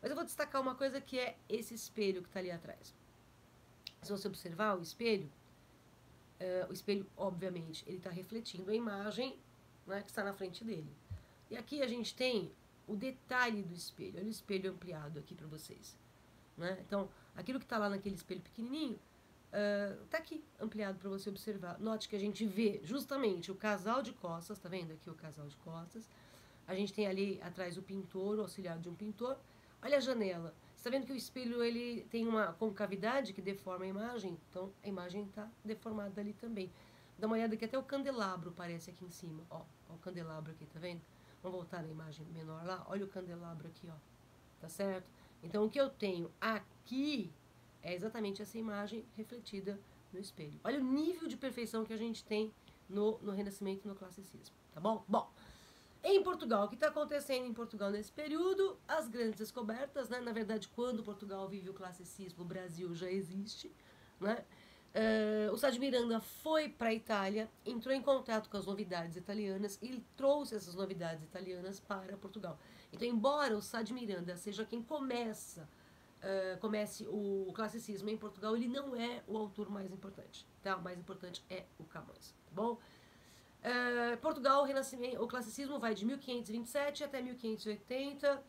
Mas 0.00 0.10
eu 0.10 0.16
vou 0.16 0.24
destacar 0.24 0.60
uma 0.60 0.74
coisa 0.74 1.00
que 1.00 1.18
é 1.18 1.36
esse 1.48 1.74
espelho 1.74 2.22
que 2.22 2.28
está 2.28 2.40
ali 2.40 2.50
atrás 2.50 2.94
se 4.06 4.12
você 4.12 4.28
observar 4.28 4.78
o 4.78 4.82
espelho, 4.82 5.30
uh, 6.40 6.70
o 6.70 6.72
espelho, 6.72 7.06
obviamente, 7.16 7.84
ele 7.86 7.98
está 7.98 8.10
refletindo 8.10 8.70
a 8.70 8.74
imagem 8.74 9.36
né, 9.86 10.00
que 10.02 10.10
está 10.10 10.22
na 10.24 10.32
frente 10.32 10.64
dele. 10.64 10.90
E 11.50 11.56
aqui 11.56 11.82
a 11.82 11.86
gente 11.86 12.14
tem 12.14 12.50
o 12.86 12.94
detalhe 12.94 13.62
do 13.62 13.74
espelho. 13.74 14.14
Olha 14.16 14.26
o 14.26 14.30
espelho 14.30 14.70
ampliado 14.70 15.18
aqui 15.18 15.34
para 15.34 15.46
vocês. 15.46 15.96
Né? 16.56 16.78
Então, 16.86 17.08
aquilo 17.34 17.58
que 17.58 17.64
está 17.64 17.78
lá 17.78 17.88
naquele 17.88 18.14
espelho 18.14 18.40
pequenininho, 18.40 18.98
está 20.04 20.18
uh, 20.18 20.20
aqui 20.20 20.44
ampliado 20.60 20.98
para 20.98 21.08
você 21.08 21.28
observar. 21.30 21.78
Note 21.78 22.08
que 22.08 22.16
a 22.16 22.20
gente 22.20 22.44
vê 22.46 22.80
justamente 22.84 23.50
o 23.50 23.54
casal 23.54 24.02
de 24.02 24.12
costas, 24.12 24.58
tá 24.58 24.68
vendo 24.68 24.92
aqui 24.92 25.08
o 25.08 25.14
casal 25.14 25.46
de 25.46 25.56
costas? 25.56 26.08
A 26.66 26.74
gente 26.74 26.92
tem 26.92 27.06
ali 27.06 27.40
atrás 27.42 27.78
o 27.78 27.82
pintor, 27.82 28.38
o 28.38 28.42
auxiliar 28.42 28.78
de 28.78 28.88
um 28.88 28.94
pintor. 28.94 29.36
Olha 29.82 29.98
a 29.98 30.00
janela 30.00 30.54
está 30.86 30.96
vendo 30.96 31.04
que 31.04 31.12
o 31.12 31.16
espelho 31.16 31.64
ele 31.64 32.06
tem 32.10 32.28
uma 32.28 32.52
concavidade 32.52 33.32
que 33.32 33.42
deforma 33.42 33.84
a 33.84 33.88
imagem? 33.88 34.38
Então 34.48 34.72
a 34.84 34.88
imagem 34.88 35.24
está 35.24 35.50
deformada 35.64 36.20
ali 36.20 36.32
também. 36.32 36.70
Dá 37.18 37.26
uma 37.26 37.34
olhada 37.34 37.56
que 37.56 37.64
até 37.64 37.76
o 37.76 37.82
candelabro 37.82 38.52
parece 38.52 38.90
aqui 38.90 39.04
em 39.04 39.10
cima. 39.10 39.42
Ó, 39.50 39.62
ó, 39.90 39.94
o 39.94 39.98
candelabro 39.98 40.52
aqui, 40.52 40.64
tá 40.66 40.78
vendo? 40.78 41.00
Vamos 41.42 41.58
voltar 41.58 41.82
na 41.82 41.88
imagem 41.88 42.24
menor 42.26 42.64
lá. 42.64 42.86
Olha 42.88 43.04
o 43.04 43.08
candelabro 43.08 43.66
aqui, 43.66 43.88
ó. 43.88 43.96
Tá 44.60 44.68
certo? 44.68 45.10
Então 45.42 45.64
o 45.64 45.70
que 45.70 45.80
eu 45.80 45.90
tenho 45.90 46.30
aqui 46.40 47.32
é 47.82 47.94
exatamente 47.94 48.42
essa 48.42 48.58
imagem 48.58 49.04
refletida 49.16 49.78
no 50.12 50.18
espelho. 50.18 50.60
Olha 50.64 50.80
o 50.80 50.84
nível 50.84 51.28
de 51.28 51.36
perfeição 51.36 51.84
que 51.84 51.92
a 51.92 51.96
gente 51.96 52.24
tem 52.24 52.52
no, 52.88 53.18
no 53.18 53.32
Renascimento 53.32 53.84
e 53.84 53.88
no 53.88 53.94
Classicismo, 53.94 54.54
tá 54.72 54.80
bom? 54.80 55.04
Bom, 55.08 55.30
em 56.08 56.22
Portugal, 56.22 56.66
o 56.66 56.68
que 56.68 56.76
está 56.76 56.86
acontecendo 56.86 57.46
em 57.46 57.52
Portugal 57.52 57.90
nesse 57.90 58.12
período? 58.12 58.78
As 58.86 59.08
grandes 59.08 59.38
descobertas, 59.38 60.08
né? 60.08 60.20
Na 60.20 60.32
verdade, 60.32 60.68
quando 60.68 61.02
Portugal 61.02 61.48
vive 61.48 61.68
o 61.68 61.74
classicismo, 61.74 62.44
o 62.44 62.46
Brasil 62.46 62.94
já 62.94 63.10
existe, 63.10 63.72
né? 64.20 64.44
Uh, 64.94 65.52
o 65.52 65.58
Sá 65.58 65.68
de 65.68 65.78
Miranda 65.78 66.20
foi 66.20 66.68
para 66.68 66.88
a 66.88 66.94
Itália, 66.94 67.50
entrou 67.66 67.94
em 67.94 68.00
contato 68.00 68.48
com 68.48 68.56
as 68.56 68.64
novidades 68.64 69.16
italianas 69.16 69.78
e 69.82 70.02
trouxe 70.16 70.54
essas 70.54 70.74
novidades 70.74 71.22
italianas 71.24 71.80
para 71.80 72.16
Portugal. 72.16 72.58
Então, 72.92 73.06
embora 73.06 73.56
o 73.56 73.60
Sá 73.60 73.82
de 73.82 73.92
Miranda 73.92 74.36
seja 74.36 74.64
quem 74.64 74.82
começa 74.82 75.68
uh, 76.22 76.58
comece 76.60 77.06
o 77.08 77.52
classicismo 77.54 78.08
em 78.08 78.16
Portugal, 78.16 78.56
ele 78.56 78.68
não 78.68 78.94
é 78.96 79.22
o 79.26 79.36
autor 79.36 79.70
mais 79.70 79.90
importante. 79.92 80.46
Tá? 80.62 80.76
O 80.76 80.82
mais 80.82 80.98
importante 80.98 81.44
é 81.48 81.64
o 81.78 81.84
Camões. 81.84 82.34
Tá 82.46 82.52
bom? 82.52 82.78
Uh, 83.62 84.16
Portugal, 84.20 84.64
o, 84.64 85.24
o 85.24 85.28
classicismo 85.28 85.78
vai 85.78 85.94
de 85.94 86.04
1527 86.04 87.04
até 87.04 87.20
1580. 87.20 88.42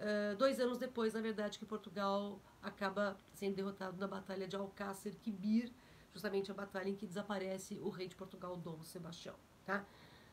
Uh, 0.00 0.36
dois 0.36 0.58
anos 0.60 0.78
depois, 0.78 1.12
na 1.12 1.20
verdade, 1.20 1.58
que 1.58 1.66
Portugal 1.66 2.40
acaba 2.62 3.16
sendo 3.34 3.56
derrotado 3.56 3.98
na 3.98 4.06
Batalha 4.06 4.46
de 4.46 4.56
Alcácer 4.56 5.14
Quibir, 5.16 5.72
justamente 6.12 6.50
a 6.50 6.54
batalha 6.54 6.88
em 6.88 6.96
que 6.96 7.06
desaparece 7.06 7.78
o 7.80 7.88
rei 7.88 8.08
de 8.08 8.16
Portugal, 8.16 8.56
Dom 8.56 8.82
Sebastião. 8.82 9.34
Tá? 9.64 9.84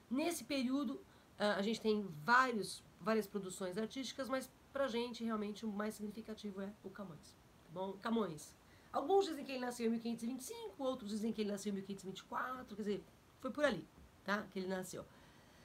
Nesse 0.09 0.43
período, 0.43 1.01
a 1.37 1.61
gente 1.61 1.79
tem 1.79 2.07
vários, 2.23 2.83
várias 2.99 3.27
produções 3.27 3.77
artísticas, 3.77 4.27
mas 4.27 4.49
pra 4.77 4.87
gente 4.87 5.23
realmente 5.23 5.65
o 5.65 5.71
mais 5.71 5.95
significativo 5.95 6.61
é 6.61 6.71
o 6.83 6.89
Camões. 6.91 7.35
Tá 7.65 7.71
bom? 7.73 7.93
Camões. 7.93 8.55
Alguns 8.93 9.25
dizem 9.25 9.43
que 9.43 9.51
ele 9.51 9.59
nasceu 9.59 9.87
em 9.87 9.89
1525, 9.89 10.83
outros 10.83 11.09
dizem 11.09 11.33
que 11.33 11.41
ele 11.41 11.49
nasceu 11.49 11.71
em 11.71 11.75
1524, 11.77 12.75
quer 12.75 12.81
dizer, 12.83 13.03
foi 13.39 13.49
por 13.49 13.65
ali, 13.65 13.83
tá? 14.23 14.43
Que 14.51 14.59
ele 14.59 14.67
nasceu. 14.67 15.03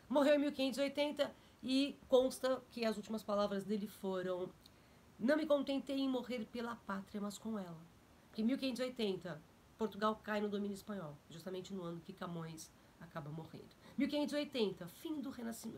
Morreu 0.09 0.35
em 0.37 0.39
1580 0.39 1.31
e 1.63 1.95
consta 2.09 2.63
que 2.71 2.87
as 2.87 2.97
últimas 2.97 3.23
palavras 3.23 3.65
dele 3.65 3.87
foram: 3.87 4.49
Não 5.19 5.37
me 5.37 5.45
contentei 5.45 5.99
em 5.99 6.09
morrer 6.09 6.47
pela 6.47 6.75
pátria, 6.75 7.21
mas 7.21 7.37
com 7.37 7.59
ela. 7.59 7.81
Porque 8.29 8.41
em 8.41 8.47
1580 8.47 9.43
Portugal 9.77 10.19
cai 10.25 10.41
no 10.41 10.49
domínio 10.49 10.75
espanhol, 10.75 11.19
justamente 11.29 11.75
no 11.75 11.83
ano 11.83 12.01
que 12.01 12.15
Camões 12.15 12.71
acaba 12.99 13.31
morrendo. 13.31 13.77
1580, 13.99 14.87
fim 14.89 15.21
do, 15.21 15.31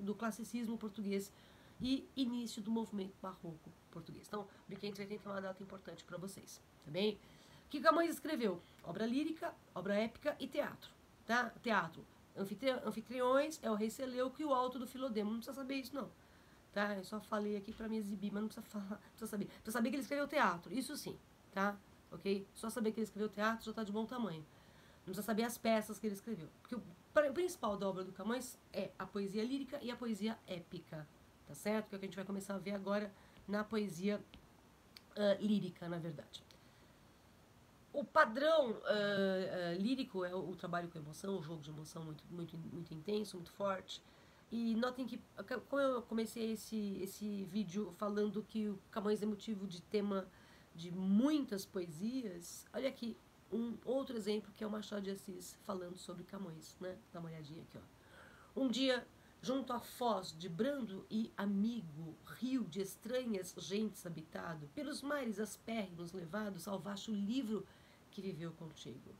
do 0.02 0.14
classicismo 0.14 0.78
português 0.78 1.32
e 1.81 2.09
início 2.16 2.62
do 2.62 2.71
movimento 2.71 3.14
barroco 3.21 3.73
português. 3.90 4.26
Então, 4.26 4.47
1580 4.69 5.28
é 5.28 5.33
uma 5.33 5.40
data 5.40 5.62
importante 5.62 6.04
para 6.04 6.19
vocês, 6.19 6.61
tá 6.85 6.90
bem? 6.90 7.19
O 7.66 7.69
que 7.69 7.81
Camões 7.81 8.11
escreveu? 8.11 8.61
Obra 8.83 9.07
lírica, 9.07 9.54
obra 9.75 9.95
épica 9.95 10.37
e 10.38 10.47
teatro, 10.47 10.90
tá? 11.26 11.50
Teatro. 11.62 12.04
Anfitri 12.37 12.71
anfitriões 12.71 13.61
é 13.62 13.71
o 13.71 13.75
rei 13.75 13.90
Seleuco 13.90 14.40
e 14.40 14.45
o 14.45 14.52
alto 14.52 14.78
do 14.78 14.87
Filodemo. 14.87 15.31
Não 15.31 15.38
precisa 15.38 15.54
saber 15.54 15.76
isso, 15.76 15.95
não. 15.95 16.11
Tá? 16.73 16.97
Eu 16.97 17.04
só 17.04 17.21
falei 17.21 17.57
aqui 17.57 17.73
para 17.73 17.88
me 17.88 17.97
exibir, 17.97 18.33
mas 18.33 18.43
não 18.43 18.49
precisa 18.49 18.66
falar, 18.66 18.99
precisa 18.99 19.26
saber. 19.26 19.47
Precisa 19.47 19.73
saber 19.73 19.90
que 19.90 19.97
ele 19.97 20.02
escreveu 20.02 20.26
teatro, 20.26 20.73
isso 20.73 20.97
sim, 20.97 21.16
tá? 21.52 21.76
ok? 22.14 22.47
Só 22.54 22.71
saber 22.71 22.93
que 22.93 23.00
ele 23.00 23.04
escreveu 23.04 23.28
teatro 23.28 23.64
já 23.64 23.71
está 23.71 23.85
de 23.85 23.93
bom 23.93 24.07
tamanho. 24.07 24.45
Não 24.99 25.12
precisa 25.12 25.23
saber 25.23 25.43
as 25.43 25.59
peças 25.59 25.99
que 25.99 26.07
ele 26.07 26.14
escreveu. 26.14 26.49
Porque 26.62 26.76
o 26.76 27.35
principal 27.35 27.76
da 27.76 27.88
obra 27.88 28.04
do 28.04 28.12
Camões 28.12 28.59
é 28.73 28.90
a 28.99 29.04
poesia 29.04 29.45
lírica 29.45 29.78
e 29.83 29.90
a 29.90 29.97
poesia 29.97 30.38
épica, 30.47 31.07
tá 31.46 31.54
certo? 31.54 31.88
Que 31.88 31.94
é 31.94 31.96
o 31.96 31.98
que 31.98 32.06
a 32.06 32.08
gente 32.08 32.16
vai 32.16 32.24
começar 32.24 32.54
a 32.54 32.58
ver 32.58 32.72
agora 32.72 33.12
na 33.46 33.62
poesia 33.62 34.20
uh, 35.16 35.44
lírica, 35.44 35.88
na 35.88 35.98
verdade. 35.98 36.42
O 37.92 38.02
padrão 38.04 38.72
uh, 38.72 38.74
uh, 38.74 39.80
lírico 39.80 40.24
é 40.24 40.34
o, 40.34 40.50
o, 40.50 40.56
trabalho 40.56 40.88
com 40.88 40.98
emoção, 40.98 41.38
o 41.38 41.42
jogo 41.42 41.62
de 41.62 41.70
emoção 41.70 42.04
muito, 42.04 42.24
muito, 42.30 42.56
muito 42.56 42.92
intenso, 42.92 43.36
muito 43.36 43.52
forte. 43.52 44.02
E 44.50 44.74
notem 44.74 45.06
que, 45.06 45.20
como 45.68 45.82
eu 45.82 46.02
comecei 46.02 46.52
esse, 46.52 46.98
esse 47.02 47.44
vídeo 47.44 47.92
falando 47.98 48.42
que 48.42 48.68
o 48.68 48.78
Camões 48.90 49.22
é 49.22 49.26
motivo 49.26 49.66
de 49.66 49.80
tema 49.82 50.26
de 50.74 50.90
muitas 50.90 51.64
poesias, 51.64 52.66
olha 52.72 52.88
aqui 52.88 53.16
um 53.52 53.76
outro 53.84 54.16
exemplo 54.16 54.52
que 54.52 54.64
é 54.64 54.66
o 54.66 54.70
Machado 54.70 55.02
de 55.02 55.10
Assis 55.10 55.56
falando 55.64 55.96
sobre 55.96 56.24
Camões, 56.24 56.76
né? 56.80 56.96
Dá 57.12 57.20
uma 57.20 57.28
olhadinha 57.28 57.62
aqui, 57.62 57.78
ó. 57.78 58.60
Um 58.60 58.68
dia, 58.68 59.06
junto 59.44 59.74
à 59.74 59.78
foz 59.78 60.34
de 60.38 60.48
brando 60.48 61.04
e 61.10 61.30
amigo, 61.36 62.16
rio 62.38 62.64
de 62.64 62.80
estranhas 62.80 63.54
gentes 63.58 64.06
habitado, 64.06 64.70
pelos 64.74 65.02
mares 65.02 65.38
aspérrimos 65.38 66.14
levado, 66.14 66.58
salvaste 66.58 67.10
o 67.10 67.14
livro 67.14 67.66
que 68.10 68.22
viveu 68.22 68.52
contigo. 68.52 69.14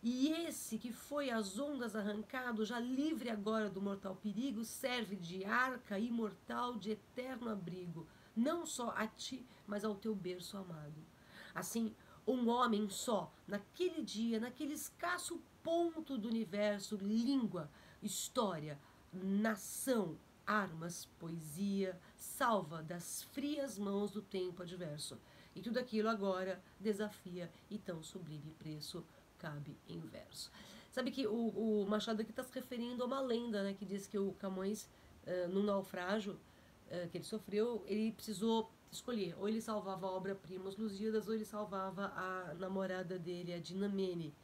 E 0.00 0.28
esse 0.28 0.78
que 0.78 0.92
foi 0.92 1.30
às 1.30 1.58
ondas 1.58 1.96
arrancado, 1.96 2.64
já 2.64 2.78
livre 2.78 3.28
agora 3.28 3.68
do 3.68 3.82
mortal 3.82 4.14
perigo, 4.14 4.62
serve 4.62 5.16
de 5.16 5.44
arca 5.44 5.98
imortal 5.98 6.76
de 6.76 6.92
eterno 6.92 7.50
abrigo, 7.50 8.06
não 8.36 8.64
só 8.64 8.94
a 8.96 9.08
ti, 9.08 9.44
mas 9.66 9.84
ao 9.84 9.96
teu 9.96 10.14
berço 10.14 10.56
amado. 10.56 11.04
Assim, 11.52 11.92
um 12.24 12.48
homem 12.48 12.88
só, 12.88 13.34
naquele 13.48 14.00
dia, 14.00 14.38
naquele 14.38 14.74
escasso 14.74 15.42
ponto 15.60 16.16
do 16.16 16.28
universo, 16.28 16.96
língua, 16.96 17.68
história, 18.00 18.78
nação, 19.22 20.16
armas, 20.46 21.06
poesia, 21.18 21.98
salva 22.16 22.82
das 22.82 23.22
frias 23.22 23.78
mãos 23.78 24.10
do 24.10 24.22
tempo 24.22 24.62
adverso. 24.62 25.18
E 25.54 25.62
tudo 25.62 25.78
aquilo 25.78 26.08
agora 26.08 26.62
desafia 26.78 27.50
e 27.70 27.78
tão 27.78 28.02
sublime 28.02 28.52
preço 28.58 29.04
cabe 29.38 29.76
em 29.88 30.00
verso. 30.00 30.50
Sabe 30.90 31.10
que 31.10 31.26
o, 31.26 31.48
o 31.48 31.86
Machado 31.86 32.22
aqui 32.22 32.30
está 32.30 32.42
se 32.42 32.54
referindo 32.54 33.02
a 33.02 33.06
uma 33.06 33.20
lenda, 33.20 33.62
né, 33.62 33.74
que 33.74 33.84
diz 33.84 34.06
que 34.06 34.18
o 34.18 34.32
Camões, 34.32 34.88
uh, 35.26 35.48
num 35.48 35.62
naufrágio 35.62 36.32
uh, 36.32 37.08
que 37.10 37.18
ele 37.18 37.24
sofreu, 37.24 37.84
ele 37.86 38.12
precisou 38.12 38.70
escolher, 38.90 39.34
ou 39.38 39.48
ele 39.48 39.60
salvava 39.60 40.06
a 40.06 40.10
obra-prima 40.10 40.68
Os 40.68 40.76
Lusíadas, 40.76 41.28
ou 41.28 41.34
ele 41.34 41.44
salvava 41.44 42.06
a 42.16 42.54
namorada 42.54 43.18
dele, 43.18 43.52
a 43.52 43.58
Dinamene. 43.58 44.34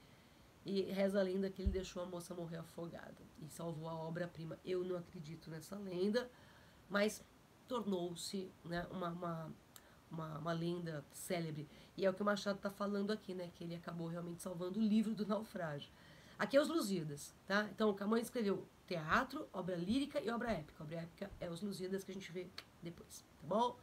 E 0.64 0.82
reza 0.82 1.18
a 1.18 1.22
lenda 1.22 1.50
que 1.50 1.60
ele 1.60 1.70
deixou 1.70 2.02
a 2.02 2.06
moça 2.06 2.34
morrer 2.34 2.58
afogada 2.58 3.16
e 3.40 3.48
salvou 3.48 3.88
a 3.88 3.94
obra-prima. 3.94 4.58
Eu 4.64 4.84
não 4.84 4.96
acredito 4.96 5.50
nessa 5.50 5.76
lenda, 5.76 6.30
mas 6.88 7.24
tornou-se 7.66 8.50
né, 8.64 8.86
uma, 8.90 9.08
uma, 9.08 9.52
uma, 10.10 10.38
uma, 10.38 10.52
lenda 10.52 11.04
célebre. 11.12 11.68
E 11.96 12.04
é 12.04 12.10
o 12.10 12.14
que 12.14 12.22
o 12.22 12.24
Machado 12.24 12.56
está 12.56 12.70
falando 12.70 13.10
aqui, 13.10 13.34
né? 13.34 13.50
Que 13.54 13.64
ele 13.64 13.74
acabou 13.74 14.06
realmente 14.06 14.42
salvando 14.42 14.78
o 14.78 14.82
livro 14.82 15.14
do 15.14 15.26
naufrágio. 15.26 15.90
Aqui 16.38 16.56
é 16.56 16.60
os 16.60 16.68
Lusíadas, 16.68 17.34
tá? 17.46 17.68
Então, 17.72 17.90
o 17.90 17.94
Camões 17.94 18.24
escreveu 18.24 18.66
teatro, 18.86 19.48
obra 19.52 19.76
lírica 19.76 20.20
e 20.20 20.30
obra 20.30 20.52
épica. 20.52 20.82
Obra 20.82 21.00
épica 21.00 21.30
é 21.40 21.48
os 21.48 21.60
Lusíadas 21.60 22.04
que 22.04 22.10
a 22.10 22.14
gente 22.14 22.30
vê 22.30 22.48
depois, 22.82 23.24
tá 23.40 23.46
bom? 23.46 23.76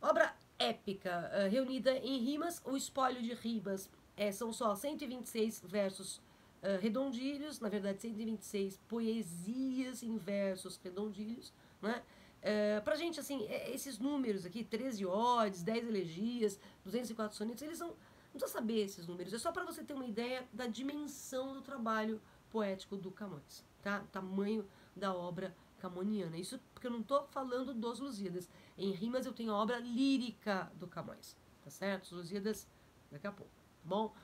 Obra 0.00 0.34
épica, 0.58 1.30
uh, 1.32 1.50
reunida 1.50 1.96
em 1.96 2.18
rimas, 2.18 2.60
o 2.64 2.76
espólio 2.76 3.22
de 3.22 3.32
rimas 3.34 3.90
é, 4.16 4.30
são 4.32 4.52
só 4.52 4.74
126 4.74 5.62
versos 5.66 6.16
uh, 6.62 6.80
redondilhos, 6.80 7.60
na 7.60 7.68
verdade 7.68 8.00
126 8.00 8.78
poesias 8.88 10.02
em 10.02 10.16
versos 10.16 10.76
redondilhos, 10.82 11.52
né? 11.80 12.02
Uh, 12.44 12.82
pra 12.84 12.94
gente, 12.94 13.18
assim, 13.18 13.46
esses 13.72 13.98
números 13.98 14.44
aqui, 14.44 14.62
13 14.62 15.06
odes, 15.06 15.62
10 15.62 15.88
elegias, 15.88 16.60
204 16.84 17.36
sonetos, 17.36 17.62
eles 17.62 17.78
são. 17.78 17.88
Não 17.88 18.40
precisa 18.40 18.58
saber 18.58 18.82
esses 18.82 19.06
números, 19.06 19.32
é 19.32 19.38
só 19.38 19.52
para 19.52 19.64
você 19.64 19.84
ter 19.84 19.94
uma 19.94 20.04
ideia 20.04 20.44
da 20.52 20.66
dimensão 20.66 21.54
do 21.54 21.62
trabalho 21.62 22.20
poético 22.50 22.96
do 22.96 23.10
Camões, 23.10 23.64
tá? 23.80 24.02
O 24.02 24.08
tamanho 24.08 24.66
da 24.94 25.14
obra 25.14 25.54
camoniana. 25.78 26.36
Isso 26.36 26.58
porque 26.72 26.86
eu 26.86 26.90
não 26.90 27.00
estou 27.00 27.26
falando 27.28 27.72
dos 27.72 28.00
Lusíadas. 28.00 28.48
Em 28.76 28.90
rimas 28.90 29.24
eu 29.24 29.32
tenho 29.32 29.52
a 29.52 29.56
obra 29.56 29.78
lírica 29.78 30.70
do 30.74 30.86
Camões, 30.86 31.36
tá 31.62 31.70
certo? 31.70 32.04
Os 32.04 32.12
Lusíadas 32.12 32.66
daqui 33.10 33.26
a 33.26 33.32
pouco, 33.32 33.52
bom? 33.84 34.14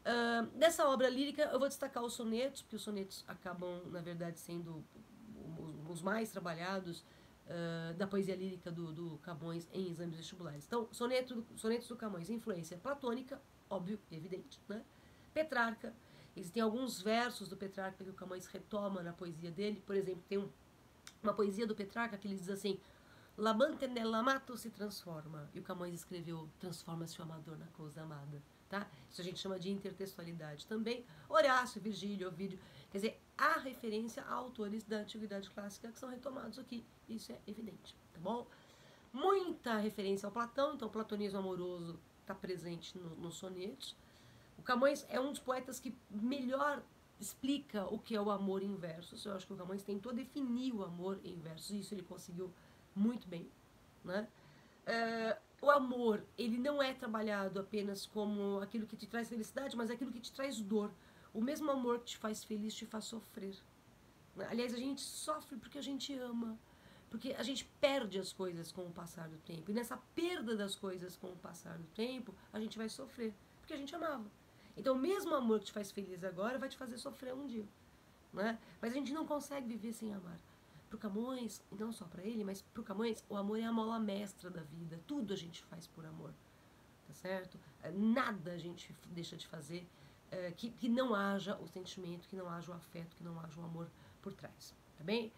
Uh, 0.00 0.46
dessa 0.58 0.88
obra 0.88 1.08
lírica 1.08 1.42
eu 1.42 1.58
vou 1.58 1.68
destacar 1.68 2.02
os 2.02 2.14
sonetos, 2.14 2.62
porque 2.62 2.76
os 2.76 2.82
sonetos 2.82 3.24
acabam, 3.28 3.82
na 3.90 4.00
verdade, 4.00 4.38
sendo 4.40 4.84
os 5.88 6.00
mais 6.00 6.30
trabalhados 6.30 7.00
uh, 7.00 7.94
da 7.94 8.06
poesia 8.06 8.34
lírica 8.34 8.70
do, 8.70 8.92
do, 8.92 9.18
Camões 9.18 9.68
em 9.72 9.90
exames 9.90 10.16
vestibulares. 10.16 10.64
Então, 10.66 10.88
soneto, 10.92 11.44
sonetos 11.56 11.88
do 11.88 11.96
Camões, 11.96 12.30
influência 12.30 12.78
platônica, 12.78 13.40
óbvio, 13.68 13.98
evidente, 14.10 14.58
né? 14.68 14.82
Petrarca, 15.34 15.94
existem 16.36 16.62
alguns 16.62 17.02
versos 17.02 17.48
do 17.48 17.56
Petrarca 17.56 18.02
que 18.02 18.10
o 18.10 18.14
Camões 18.14 18.46
retoma 18.46 19.02
na 19.02 19.12
poesia 19.12 19.50
dele, 19.50 19.82
por 19.86 19.94
exemplo, 19.94 20.22
tem 20.28 20.38
um, 20.38 20.48
uma 21.22 21.34
poesia 21.34 21.66
do 21.66 21.74
Petrarca 21.74 22.16
que 22.16 22.26
ele 22.26 22.36
diz 22.36 22.48
assim, 22.48 22.80
L'amante 23.40 23.88
nell'amato 23.88 24.54
se 24.58 24.68
transforma. 24.68 25.48
E 25.54 25.60
o 25.60 25.62
Camões 25.62 25.94
escreveu, 25.94 26.46
transforma-se 26.58 27.18
o 27.18 27.22
amador 27.22 27.56
na 27.56 27.66
coisa 27.68 28.02
amada. 28.02 28.42
Tá? 28.68 28.86
Isso 29.10 29.18
a 29.22 29.24
gente 29.24 29.40
chama 29.40 29.58
de 29.58 29.70
intertextualidade 29.70 30.66
também. 30.66 31.06
Horácio, 31.26 31.80
Virgílio, 31.80 32.28
Ovídio. 32.28 32.58
Quer 32.92 32.98
dizer, 32.98 33.20
há 33.38 33.58
referência 33.58 34.22
a 34.24 34.34
autores 34.34 34.84
da 34.84 34.98
Antiguidade 34.98 35.48
Clássica 35.48 35.90
que 35.90 35.98
são 35.98 36.10
retomados 36.10 36.58
aqui. 36.58 36.84
Isso 37.08 37.32
é 37.32 37.40
evidente, 37.46 37.96
tá 38.12 38.20
bom? 38.20 38.46
Muita 39.10 39.78
referência 39.78 40.26
ao 40.26 40.32
Platão, 40.32 40.74
então 40.74 40.88
o 40.88 40.90
platonismo 40.90 41.38
amoroso 41.38 41.98
está 42.20 42.34
presente 42.34 42.96
no, 42.98 43.16
nos 43.16 43.36
sonetos. 43.36 43.96
O 44.58 44.62
Camões 44.62 45.06
é 45.08 45.18
um 45.18 45.30
dos 45.30 45.40
poetas 45.40 45.80
que 45.80 45.96
melhor 46.10 46.82
explica 47.18 47.86
o 47.86 47.98
que 47.98 48.14
é 48.14 48.20
o 48.20 48.30
amor 48.30 48.62
em 48.62 48.76
versos. 48.76 49.24
Eu 49.24 49.32
acho 49.32 49.46
que 49.46 49.54
o 49.54 49.56
Camões 49.56 49.82
tentou 49.82 50.12
definir 50.12 50.74
o 50.74 50.84
amor 50.84 51.18
em 51.24 51.38
versos, 51.38 51.70
isso 51.70 51.94
ele 51.94 52.02
conseguiu 52.02 52.52
muito 52.94 53.28
bem. 53.28 53.48
Né? 54.04 54.26
Uh, 54.86 55.66
o 55.66 55.70
amor, 55.70 56.24
ele 56.38 56.58
não 56.58 56.82
é 56.82 56.94
trabalhado 56.94 57.60
apenas 57.60 58.06
como 58.06 58.60
aquilo 58.60 58.86
que 58.86 58.96
te 58.96 59.06
traz 59.06 59.28
felicidade, 59.28 59.76
mas 59.76 59.90
aquilo 59.90 60.10
que 60.10 60.20
te 60.20 60.32
traz 60.32 60.60
dor. 60.60 60.90
O 61.34 61.40
mesmo 61.40 61.70
amor 61.70 62.00
que 62.00 62.06
te 62.06 62.18
faz 62.18 62.42
feliz 62.42 62.74
te 62.74 62.86
faz 62.86 63.04
sofrer. 63.04 63.54
Aliás, 64.48 64.72
a 64.72 64.78
gente 64.78 65.00
sofre 65.00 65.56
porque 65.56 65.78
a 65.78 65.82
gente 65.82 66.14
ama. 66.14 66.58
Porque 67.10 67.34
a 67.36 67.42
gente 67.42 67.64
perde 67.80 68.18
as 68.18 68.32
coisas 68.32 68.70
com 68.70 68.86
o 68.86 68.90
passar 68.90 69.28
do 69.28 69.36
tempo. 69.38 69.70
E 69.70 69.74
nessa 69.74 69.96
perda 70.14 70.56
das 70.56 70.76
coisas 70.76 71.16
com 71.16 71.26
o 71.26 71.36
passar 71.36 71.76
do 71.76 71.86
tempo, 71.88 72.34
a 72.52 72.60
gente 72.60 72.78
vai 72.78 72.88
sofrer. 72.88 73.34
Porque 73.60 73.74
a 73.74 73.76
gente 73.76 73.94
amava. 73.94 74.30
Então, 74.76 74.94
o 74.94 74.98
mesmo 74.98 75.34
amor 75.34 75.58
que 75.58 75.66
te 75.66 75.72
faz 75.72 75.90
feliz 75.90 76.22
agora 76.24 76.58
vai 76.58 76.68
te 76.68 76.76
fazer 76.76 76.96
sofrer 76.96 77.34
um 77.34 77.46
dia. 77.46 77.66
Né? 78.32 78.58
Mas 78.80 78.92
a 78.92 78.94
gente 78.94 79.12
não 79.12 79.26
consegue 79.26 79.66
viver 79.66 79.92
sem 79.92 80.14
amar. 80.14 80.38
Para 80.90 80.96
o 80.96 80.98
Camões, 80.98 81.62
e 81.70 81.76
não 81.76 81.92
só 81.92 82.04
para 82.04 82.22
ele, 82.22 82.42
mas 82.42 82.60
para 82.60 82.80
o 82.80 82.84
Camões, 82.84 83.24
o 83.28 83.36
amor 83.36 83.58
é 83.60 83.64
a 83.64 83.72
mola 83.72 83.98
mestra 83.98 84.50
da 84.50 84.60
vida. 84.60 85.00
Tudo 85.06 85.32
a 85.32 85.36
gente 85.36 85.62
faz 85.62 85.86
por 85.86 86.04
amor. 86.04 86.34
Tá 87.06 87.14
certo? 87.14 87.58
Nada 87.94 88.52
a 88.52 88.58
gente 88.58 88.94
deixa 89.06 89.36
de 89.36 89.46
fazer 89.46 89.88
é, 90.32 90.50
que, 90.50 90.70
que 90.70 90.88
não 90.88 91.14
haja 91.14 91.56
o 91.56 91.66
sentimento, 91.68 92.28
que 92.28 92.36
não 92.36 92.48
haja 92.48 92.72
o 92.72 92.74
afeto, 92.74 93.16
que 93.16 93.22
não 93.22 93.38
haja 93.40 93.60
o 93.60 93.64
amor 93.64 93.88
por 94.20 94.32
trás. 94.32 94.74
Tá 94.98 95.04
bem? 95.04 95.32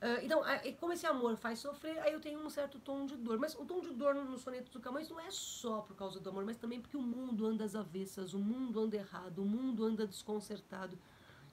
Uh, 0.00 0.18
então, 0.24 0.42
como 0.80 0.92
esse 0.92 1.06
amor 1.06 1.36
faz 1.36 1.60
sofrer, 1.60 1.96
aí 2.00 2.12
eu 2.12 2.20
tenho 2.20 2.44
um 2.44 2.50
certo 2.50 2.80
tom 2.80 3.06
de 3.06 3.16
dor. 3.16 3.38
Mas 3.38 3.54
o 3.54 3.64
tom 3.64 3.80
de 3.80 3.90
dor 3.90 4.16
no 4.16 4.36
soneto 4.36 4.72
do 4.72 4.80
Camões 4.80 5.08
não 5.08 5.20
é 5.20 5.30
só 5.30 5.80
por 5.80 5.94
causa 5.94 6.18
do 6.18 6.28
amor, 6.28 6.44
mas 6.44 6.56
também 6.56 6.80
porque 6.80 6.96
o 6.96 7.02
mundo 7.02 7.46
anda 7.46 7.64
às 7.64 7.76
avessas, 7.76 8.34
o 8.34 8.38
mundo 8.40 8.80
anda 8.80 8.96
errado, 8.96 9.38
o 9.38 9.44
mundo 9.44 9.84
anda 9.84 10.04
desconcertado. 10.04 10.98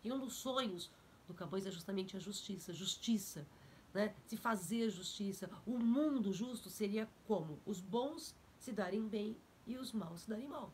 E 0.04 0.12
um 0.12 0.18
dos 0.18 0.34
sonhos 0.34 0.90
do 1.30 1.34
Camões 1.34 1.66
é 1.66 1.72
justamente 1.72 2.18
a 2.18 2.20
justiça. 2.20 2.74
Justiça, 2.74 3.48
né? 3.94 4.14
se 4.26 4.36
fazer 4.36 4.90
justiça. 4.90 5.50
O 5.66 5.78
mundo 5.78 6.34
justo 6.34 6.70
seria 6.70 7.08
como? 7.28 7.60
Os 7.66 7.80
bons 7.80 8.36
se 8.60 8.72
darem 8.72 9.08
bem 9.08 9.38
e 9.66 9.78
os 9.78 9.94
maus 9.94 10.22
se 10.22 10.30
darem 10.30 10.48
mal. 10.48 10.72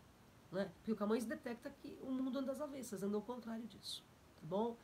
Né? 0.52 0.72
Porque 0.78 0.92
o 0.92 0.96
Camões 0.96 1.26
detecta 1.26 1.70
que 1.70 1.98
o 2.02 2.10
mundo 2.10 2.40
anda 2.40 2.52
às 2.52 2.62
avessas, 2.62 3.04
anda 3.04 3.16
ao 3.16 3.22
contrário 3.22 3.66
disso. 3.68 4.04
Tá 4.42 4.48
bom? 4.48 4.76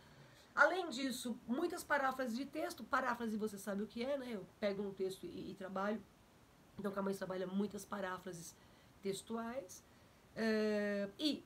Além 0.54 0.90
disso, 0.90 1.38
muitas 1.48 1.84
paráfrases 1.84 2.36
de 2.36 2.46
texto. 2.46 2.84
Paráfrase 2.84 3.38
você 3.38 3.58
sabe 3.58 3.84
o 3.84 3.88
que 3.88 4.04
é, 4.04 4.18
né? 4.18 4.32
Eu 4.34 4.46
pego 4.60 4.84
um 4.84 4.94
texto 4.94 5.26
e, 5.26 5.52
e 5.52 5.56
trabalho. 5.56 6.02
Então, 6.78 6.92
Camões 6.92 7.18
trabalha 7.18 7.48
muitas 7.48 7.86
paráfrases 7.86 8.54
textuais. 9.02 9.84
Uh, 10.36 11.12
e, 11.18 11.44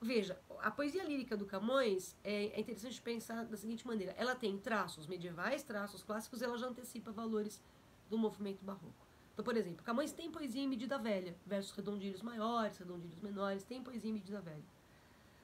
veja, 0.00 0.40
a 0.60 0.70
poesia 0.70 1.04
lírica 1.04 1.36
do 1.36 1.44
Camões 1.44 2.16
é, 2.24 2.46
é, 2.46 2.60
interessante 2.60 3.00
pensar 3.00 3.44
da 3.44 3.56
seguinte 3.56 3.86
maneira. 3.86 4.14
Ela 4.16 4.34
tem 4.34 4.56
traços 4.58 5.06
medievais, 5.06 5.62
traços 5.62 6.02
clássicos, 6.02 6.42
ela 6.42 6.56
já 6.56 6.66
antecipa 6.66 7.10
valores 7.10 7.60
do 8.08 8.18
movimento 8.18 8.64
barroco. 8.64 9.06
Então, 9.32 9.44
por 9.44 9.56
exemplo, 9.56 9.84
Camões 9.84 10.12
tem 10.12 10.30
poesia 10.30 10.62
em 10.62 10.68
medida 10.68 10.98
velha, 10.98 11.36
versos 11.46 11.72
redondilhos 11.72 12.22
maiores, 12.22 12.78
redondilhos 12.78 13.20
menores, 13.20 13.62
tem 13.62 13.82
poesia 13.82 14.10
em 14.10 14.14
medida 14.14 14.40
velha. 14.40 14.64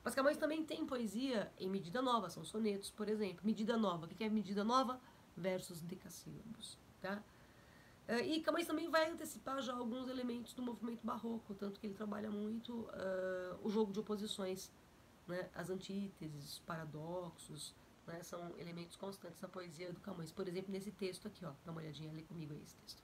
Mas 0.05 0.15
Camões 0.15 0.37
também 0.37 0.65
tem 0.65 0.87
poesia 0.87 1.51
em 1.59 1.69
medida 1.69 2.01
nova, 2.01 2.31
são 2.31 2.45
sonetos, 2.45 2.91
por 2.91 3.09
exemplo. 3.09 3.41
Medida 3.45 3.77
nova, 3.77 4.07
o 4.07 4.09
que 4.09 4.23
é 4.23 4.29
medida 4.29 4.63
nova? 4.63 5.01
Versos 5.37 5.81
decassílabos, 5.81 6.79
tá? 7.01 7.23
Uh, 8.09 8.23
e 8.25 8.41
Camões 8.41 8.67
também 8.67 8.89
vai 8.89 9.11
antecipar 9.11 9.61
já 9.61 9.75
alguns 9.75 10.09
elementos 10.09 10.55
do 10.55 10.63
movimento 10.63 11.05
barroco, 11.05 11.55
tanto 11.55 11.81
que 11.81 11.87
ele 11.87 11.95
trabalha 11.95 12.31
muito 12.31 12.73
uh, 12.73 13.59
o 13.63 13.69
jogo 13.69 13.93
de 13.93 13.99
oposições, 13.99 14.71
né? 15.27 15.51
as 15.55 15.71
antíteses, 15.71 16.45
os 16.45 16.59
paradoxos, 16.61 17.75
né? 18.07 18.23
são 18.23 18.55
elementos 18.59 18.95
constantes 18.95 19.41
na 19.41 19.49
poesia 19.49 19.93
do 19.93 19.99
Camões. 20.01 20.31
Por 20.31 20.47
exemplo, 20.47 20.73
nesse 20.73 20.93
texto 20.93 21.27
aqui, 21.27 21.45
ó, 21.45 21.51
dá 21.65 21.73
uma 21.73 21.81
olhadinha, 21.81 22.13
lê 22.13 22.23
comigo 22.23 22.53
aí 22.53 22.63
esse 22.63 22.77
texto. 22.77 23.03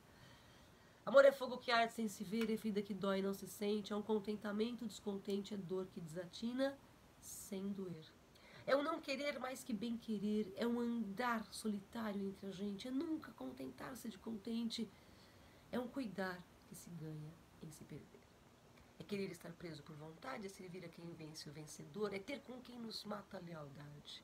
Amor 1.04 1.24
é 1.24 1.32
fogo 1.32 1.58
que 1.58 1.72
arde 1.72 1.92
sem 1.92 2.06
se 2.06 2.22
ver, 2.22 2.48
é 2.48 2.54
vida 2.54 2.80
que 2.80 2.94
dói 2.94 3.18
e 3.18 3.22
não 3.22 3.34
se 3.34 3.48
sente, 3.48 3.92
é 3.92 3.96
um 3.96 4.02
contentamento 4.02 4.86
descontente, 4.86 5.52
é 5.52 5.56
dor 5.56 5.86
que 5.86 6.00
desatina, 6.00 6.78
sem 7.20 7.72
doer. 7.72 8.04
É 8.64 8.76
um 8.76 8.82
não 8.82 9.00
querer 9.00 9.38
mais 9.40 9.64
que 9.64 9.72
bem 9.72 9.96
querer, 9.96 10.52
é 10.56 10.66
um 10.66 10.78
andar 10.78 11.44
solitário 11.52 12.24
entre 12.24 12.46
a 12.46 12.50
gente, 12.50 12.86
é 12.86 12.90
nunca 12.90 13.32
contentar-se 13.32 14.08
de 14.08 14.16
contente, 14.18 14.88
é 15.72 15.80
um 15.80 15.88
cuidar 15.88 16.40
que 16.68 16.74
se 16.74 16.88
ganha 16.90 17.34
em 17.60 17.70
se 17.70 17.82
perder. 17.84 18.20
É 19.00 19.02
querer 19.04 19.32
estar 19.32 19.50
preso 19.52 19.82
por 19.82 19.96
vontade, 19.96 20.46
é 20.46 20.48
servir 20.48 20.84
a 20.84 20.88
quem 20.88 21.04
vence 21.14 21.48
o 21.48 21.52
vencedor, 21.52 22.14
é 22.14 22.20
ter 22.20 22.40
com 22.42 22.60
quem 22.60 22.78
nos 22.78 23.04
mata 23.04 23.36
a 23.36 23.40
lealdade. 23.40 24.22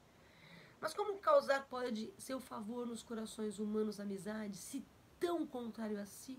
Mas 0.80 0.94
como 0.94 1.18
causar 1.18 1.66
pode 1.66 2.12
seu 2.16 2.38
favor 2.38 2.86
nos 2.86 3.02
corações 3.02 3.58
humanos 3.58 3.98
amizade, 3.98 4.56
se 4.56 4.84
tão 5.18 5.44
contrário 5.44 6.00
a 6.00 6.06
si 6.06 6.38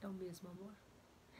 é 0.00 0.06
o 0.06 0.12
mesmo 0.12 0.48
amor? 0.50 0.72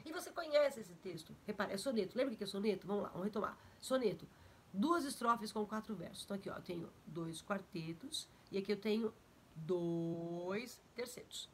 E 0.04 0.10
você 0.10 0.32
conhece 0.32 0.80
esse 0.80 0.94
texto. 0.94 1.36
Repare, 1.46 1.74
é 1.74 1.76
soneto. 1.76 2.18
Lembra 2.18 2.34
o 2.34 2.36
que 2.36 2.42
é 2.42 2.46
soneto? 2.46 2.84
Vamos 2.86 3.04
lá, 3.04 3.10
vamos 3.10 3.26
retomar. 3.26 3.56
Soneto 3.80 4.26
duas 4.72 5.04
estrofes 5.04 5.52
com 5.52 5.66
quatro 5.66 5.94
versos. 5.94 6.24
Então 6.24 6.36
aqui 6.36 6.50
ó, 6.50 6.56
eu 6.56 6.62
tenho 6.62 6.92
dois 7.06 7.42
quartetos 7.42 8.28
e 8.50 8.58
aqui 8.58 8.72
eu 8.72 8.80
tenho 8.80 9.12
dois 9.56 10.80
tercetos. 10.94 11.48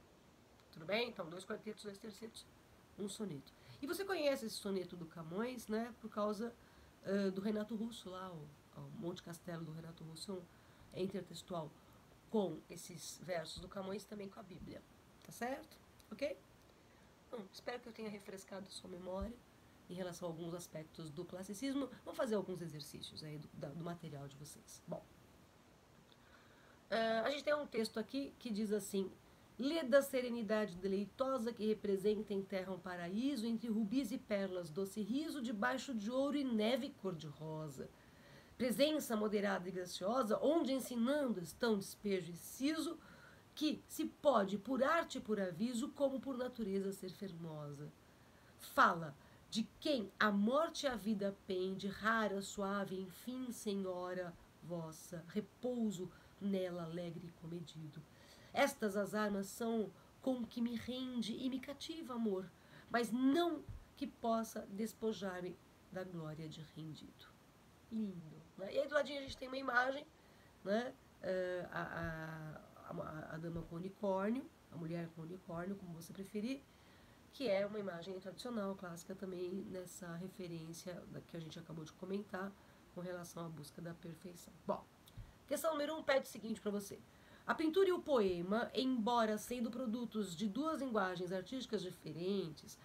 Tudo 0.72 0.84
bem? 0.84 1.08
Então 1.08 1.28
dois 1.28 1.44
quartetos, 1.44 1.84
dois 1.84 1.98
tercetos, 1.98 2.46
um 2.98 3.08
soneto. 3.08 3.52
E 3.80 3.86
você 3.86 4.04
conhece 4.04 4.46
esse 4.46 4.56
soneto 4.56 4.96
do 4.96 5.06
Camões, 5.06 5.68
né? 5.68 5.94
Por 6.00 6.10
causa 6.10 6.54
uh, 7.04 7.30
do 7.30 7.40
Renato 7.40 7.74
Russo 7.74 8.10
lá, 8.10 8.30
o, 8.30 8.80
o, 8.80 8.90
Monte 8.98 9.22
Castelo 9.22 9.64
do 9.64 9.72
Renato 9.72 10.04
Russo 10.04 10.42
é 10.92 11.02
intertextual 11.02 11.70
com 12.30 12.58
esses 12.68 13.20
versos 13.22 13.60
do 13.60 13.68
Camões 13.68 14.04
também 14.04 14.28
com 14.28 14.40
a 14.40 14.42
Bíblia. 14.42 14.82
Tá 15.24 15.32
certo? 15.32 15.76
Ok? 16.10 16.38
Bom, 17.30 17.44
espero 17.52 17.80
que 17.80 17.88
eu 17.88 17.92
tenha 17.92 18.08
refrescado 18.08 18.70
sua 18.70 18.88
memória 18.88 19.34
em 19.88 19.94
relação 19.94 20.28
a 20.28 20.30
alguns 20.30 20.54
aspectos 20.54 21.10
do 21.10 21.24
classicismo. 21.24 21.88
Vamos 22.04 22.16
fazer 22.16 22.34
alguns 22.34 22.60
exercícios 22.60 23.22
aí 23.22 23.38
do, 23.38 23.68
do 23.68 23.84
material 23.84 24.26
de 24.28 24.36
vocês. 24.36 24.82
Bom, 24.86 25.02
uh, 26.90 27.24
a 27.24 27.30
gente 27.30 27.44
tem 27.44 27.54
um 27.54 27.66
texto 27.66 27.98
aqui 27.98 28.32
que 28.38 28.50
diz 28.50 28.72
assim: 28.72 29.10
Lê 29.58 29.82
da 29.82 30.02
serenidade 30.02 30.76
deleitosa 30.76 31.50
que 31.50 31.66
representa 31.66 32.34
em 32.34 32.42
terra 32.42 32.72
um 32.72 32.78
paraíso, 32.78 33.46
entre 33.46 33.68
rubis 33.68 34.12
e 34.12 34.18
pérolas, 34.18 34.68
doce 34.68 35.00
riso, 35.00 35.40
debaixo 35.40 35.94
de 35.94 36.10
ouro 36.10 36.36
e 36.36 36.44
neve 36.44 36.90
cor-de-rosa. 37.00 37.88
Presença 38.58 39.16
moderada 39.16 39.66
e 39.68 39.72
graciosa, 39.72 40.38
onde 40.42 40.72
ensinando 40.72 41.40
estão 41.40 41.78
despejo 41.78 42.32
e 42.32 42.36
siso, 42.36 42.98
que 43.54 43.82
se 43.88 44.04
pode, 44.04 44.58
por 44.58 44.82
arte 44.82 45.16
e 45.16 45.20
por 45.22 45.40
aviso, 45.40 45.88
como 45.88 46.20
por 46.20 46.36
natureza 46.36 46.92
ser 46.92 47.10
fermosa. 47.10 47.90
Fala, 48.74 49.14
de 49.48 49.62
quem 49.80 50.12
a 50.18 50.30
morte 50.30 50.84
e 50.84 50.88
a 50.88 50.96
vida 50.96 51.36
pende, 51.46 51.88
rara, 51.88 52.42
suave, 52.42 53.00
enfim, 53.00 53.50
senhora 53.52 54.34
vossa, 54.62 55.24
repouso 55.28 56.10
nela 56.40 56.84
alegre 56.84 57.26
e 57.26 57.40
comedido. 57.40 58.02
Estas 58.52 58.96
as 58.96 59.14
armas 59.14 59.46
são 59.46 59.90
com 60.20 60.44
que 60.44 60.60
me 60.60 60.74
rende 60.74 61.34
e 61.34 61.48
me 61.48 61.60
cativa 61.60 62.14
amor, 62.14 62.50
mas 62.90 63.10
não 63.12 63.62
que 63.96 64.06
possa 64.06 64.66
despojar-me 64.70 65.56
da 65.92 66.04
glória 66.04 66.48
de 66.48 66.60
rendido. 66.74 67.26
Lindo. 67.90 68.42
Né? 68.58 68.74
E 68.74 68.78
aí 68.78 68.88
do 68.88 68.94
ladinho 68.94 69.20
a 69.20 69.22
gente 69.22 69.36
tem 69.36 69.48
uma 69.48 69.56
imagem, 69.56 70.06
né? 70.64 70.92
Uh, 71.22 71.68
a, 71.72 71.82
a, 71.82 72.90
a, 72.90 73.34
a 73.34 73.38
dama 73.38 73.62
com 73.62 73.76
unicórnio, 73.76 74.48
a 74.70 74.76
mulher 74.76 75.08
com 75.14 75.22
unicórnio, 75.22 75.76
como 75.76 75.94
você 75.94 76.12
preferir, 76.12 76.62
que 77.36 77.50
é 77.50 77.66
uma 77.66 77.78
imagem 77.78 78.18
tradicional, 78.18 78.74
clássica 78.74 79.14
também, 79.14 79.62
nessa 79.70 80.10
referência 80.14 81.02
que 81.28 81.36
a 81.36 81.40
gente 81.40 81.58
acabou 81.58 81.84
de 81.84 81.92
comentar 81.92 82.50
com 82.94 83.02
relação 83.02 83.44
à 83.44 83.48
busca 83.50 83.82
da 83.82 83.92
perfeição. 83.92 84.54
Bom, 84.66 84.82
questão 85.46 85.72
número 85.72 85.94
um 85.94 86.02
pede 86.02 86.26
o 86.26 86.30
seguinte 86.30 86.62
para 86.62 86.70
você. 86.70 86.98
A 87.46 87.54
pintura 87.54 87.90
e 87.90 87.92
o 87.92 88.00
poema, 88.00 88.70
embora 88.74 89.36
sendo 89.36 89.70
produtos 89.70 90.34
de 90.34 90.48
duas 90.48 90.80
linguagens 90.80 91.30
artísticas 91.30 91.82
diferentes, 91.82 92.78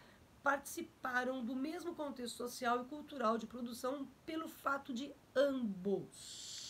participaram 0.44 1.46
do 1.46 1.56
mesmo 1.56 1.96
contexto 1.96 2.36
social 2.36 2.82
e 2.82 2.86
cultural 2.86 3.38
de 3.38 3.48
produção 3.48 4.06
pelo 4.26 4.50
fato 4.50 4.94
de 4.94 5.14
ambos 5.34 6.61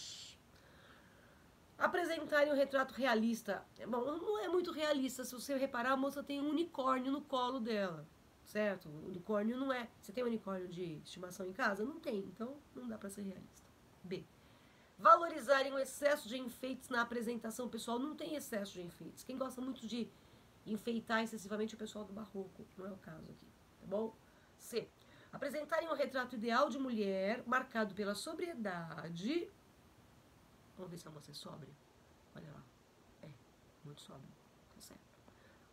apresentarem 1.81 2.53
um 2.53 2.55
retrato 2.55 2.93
realista. 2.93 3.65
Bom, 3.87 4.05
não 4.17 4.39
é 4.39 4.47
muito 4.47 4.71
realista. 4.71 5.23
Se 5.23 5.33
você 5.33 5.57
reparar, 5.57 5.91
a 5.91 5.97
moça 5.97 6.23
tem 6.23 6.39
um 6.39 6.49
unicórnio 6.49 7.11
no 7.11 7.21
colo 7.21 7.59
dela, 7.59 8.07
certo? 8.45 8.87
O 8.87 9.07
unicórnio 9.07 9.57
não 9.57 9.73
é. 9.73 9.89
Você 9.99 10.11
tem 10.11 10.23
um 10.23 10.27
unicórnio 10.27 10.67
de 10.67 11.01
estimação 11.03 11.45
em 11.45 11.51
casa? 11.51 11.83
Não 11.83 11.99
tem, 11.99 12.19
então 12.19 12.55
não 12.75 12.87
dá 12.87 12.97
para 12.97 13.09
ser 13.09 13.23
realista. 13.23 13.67
B. 14.03 14.23
Valorizarem 14.97 15.73
o 15.73 15.79
excesso 15.79 16.29
de 16.29 16.37
enfeites 16.37 16.87
na 16.89 17.01
apresentação 17.01 17.67
pessoal. 17.67 17.97
Não 17.97 18.15
tem 18.15 18.35
excesso 18.35 18.73
de 18.73 18.83
enfeites. 18.83 19.23
Quem 19.23 19.37
gosta 19.37 19.59
muito 19.59 19.87
de 19.87 20.07
enfeitar 20.65 21.23
excessivamente 21.23 21.73
é 21.73 21.75
o 21.75 21.79
pessoal 21.79 22.05
do 22.05 22.13
barroco. 22.13 22.65
Não 22.77 22.85
é 22.85 22.91
o 22.91 22.97
caso 22.97 23.25
aqui, 23.31 23.47
tá 23.79 23.87
bom? 23.87 24.15
C. 24.59 24.87
Apresentarem 25.33 25.89
um 25.89 25.95
retrato 25.95 26.35
ideal 26.35 26.69
de 26.69 26.77
mulher 26.77 27.41
marcado 27.47 27.95
pela 27.95 28.13
sobriedade 28.13 29.49
Vamos 30.77 30.91
ver 30.91 30.97
se 30.97 31.07
a 31.07 31.11
moça 31.11 31.31
é 31.31 31.33
sóbria. 31.33 31.73
Olha 32.35 32.51
lá. 32.51 32.63
É, 33.23 33.29
muito 33.83 34.01
sóbria. 34.01 34.29
Tá 34.75 34.81
certo. 34.81 35.01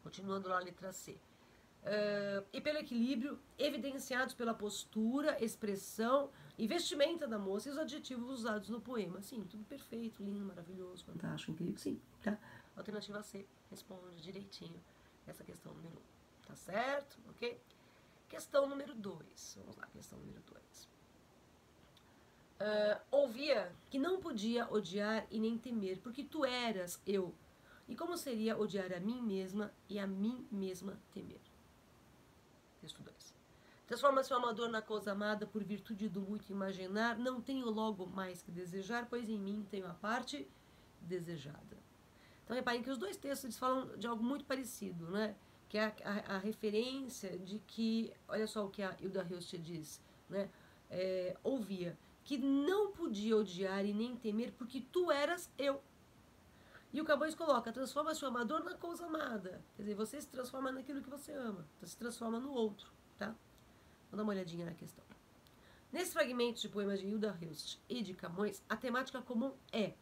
Continuando 0.02 0.48
lá 0.48 0.56
a 0.56 0.60
letra 0.60 0.92
C. 0.92 1.12
Uh, 1.12 2.44
e 2.52 2.60
pelo 2.60 2.78
equilíbrio, 2.78 3.38
evidenciados 3.56 4.34
pela 4.34 4.52
postura, 4.52 5.42
expressão 5.42 6.30
e 6.58 6.66
vestimenta 6.66 7.26
da 7.26 7.38
moça 7.38 7.68
e 7.68 7.72
os 7.72 7.78
adjetivos 7.78 8.28
usados 8.28 8.68
no 8.68 8.80
poema. 8.80 9.22
Sim, 9.22 9.44
tudo 9.44 9.64
perfeito, 9.64 10.22
lindo, 10.22 10.44
maravilhoso, 10.44 11.04
fantástico, 11.04 11.52
incrível, 11.52 11.78
sim. 11.78 12.00
Tá? 12.22 12.36
Alternativa 12.76 13.22
C 13.22 13.46
responde 13.70 14.20
direitinho 14.20 14.80
essa 15.26 15.44
questão 15.44 15.72
número 15.72 15.94
1. 15.94 15.98
Um, 15.98 16.46
tá 16.48 16.56
certo? 16.56 17.18
Ok? 17.30 17.60
Questão 18.28 18.68
número 18.68 18.94
2. 18.94 19.58
Vamos 19.60 19.76
lá, 19.76 19.86
questão 19.86 20.18
número 20.18 20.42
2. 20.42 20.88
Uh, 22.60 23.00
ouvia 23.10 23.72
que 23.88 23.98
não 23.98 24.20
podia 24.20 24.70
odiar 24.72 25.26
e 25.30 25.38
nem 25.38 25.56
temer, 25.56 25.98
porque 26.00 26.24
tu 26.24 26.44
eras 26.44 27.00
eu. 27.06 27.34
E 27.86 27.94
como 27.94 28.16
seria 28.16 28.58
odiar 28.58 28.92
a 28.92 29.00
mim 29.00 29.22
mesma 29.22 29.72
e 29.88 29.98
a 29.98 30.06
mim 30.06 30.46
mesma 30.50 30.98
temer? 31.12 31.40
Texto 32.80 33.02
2. 33.02 33.34
Transforma-se 33.86 34.32
o 34.32 34.36
amador 34.36 34.68
na 34.68 34.82
coisa 34.82 35.12
amada 35.12 35.46
por 35.46 35.62
virtude 35.64 36.08
do 36.08 36.20
muito 36.20 36.50
imaginar, 36.50 37.16
não 37.16 37.40
tenho 37.40 37.70
logo 37.70 38.06
mais 38.06 38.42
que 38.42 38.50
desejar, 38.50 39.06
pois 39.08 39.28
em 39.28 39.38
mim 39.38 39.66
tenho 39.70 39.86
a 39.86 39.94
parte 39.94 40.46
desejada. 41.00 41.78
Então 42.44 42.56
reparem 42.56 42.82
que 42.82 42.90
os 42.90 42.98
dois 42.98 43.16
textos 43.16 43.56
falam 43.56 43.96
de 43.96 44.06
algo 44.06 44.22
muito 44.22 44.44
parecido, 44.44 45.08
né? 45.10 45.34
que 45.68 45.76
é 45.76 45.84
a, 45.84 45.92
a, 46.04 46.36
a 46.36 46.38
referência 46.38 47.38
de 47.38 47.58
que, 47.60 48.12
olha 48.26 48.46
só 48.46 48.64
o 48.64 48.70
que 48.70 48.82
a 48.82 48.96
Hilda 49.00 49.26
Hilst 49.28 49.54
diz, 49.58 50.00
né? 50.28 50.48
É, 50.90 51.36
ouvia, 51.44 51.96
que 52.28 52.36
não 52.36 52.92
podia 52.92 53.38
odiar 53.38 53.86
e 53.86 53.94
nem 53.94 54.14
temer, 54.14 54.52
porque 54.52 54.82
tu 54.82 55.10
eras 55.10 55.50
eu. 55.56 55.82
E 56.92 57.00
o 57.00 57.04
Camões 57.04 57.34
coloca, 57.34 57.72
transforma-se 57.72 58.22
o 58.22 58.28
amador 58.28 58.62
na 58.62 58.74
coisa 58.74 59.06
amada. 59.06 59.64
Quer 59.74 59.84
dizer, 59.84 59.94
você 59.94 60.20
se 60.20 60.28
transforma 60.28 60.70
naquilo 60.70 61.00
que 61.00 61.08
você 61.08 61.32
ama, 61.32 61.66
você 61.80 61.86
se 61.86 61.96
transforma 61.96 62.38
no 62.38 62.52
outro, 62.52 62.92
tá? 63.16 63.28
Vamos 64.10 64.18
dar 64.18 64.22
uma 64.24 64.32
olhadinha 64.34 64.66
na 64.66 64.74
questão. 64.74 65.02
Nesse 65.90 66.12
fragmento 66.12 66.60
de 66.60 66.68
poemas 66.68 67.00
de 67.00 67.06
Hilda 67.06 67.34
Hilst 67.40 67.78
e 67.88 68.02
de 68.02 68.12
Camões, 68.12 68.62
a 68.68 68.76
temática 68.76 69.22
comum 69.22 69.54
é 69.72 69.94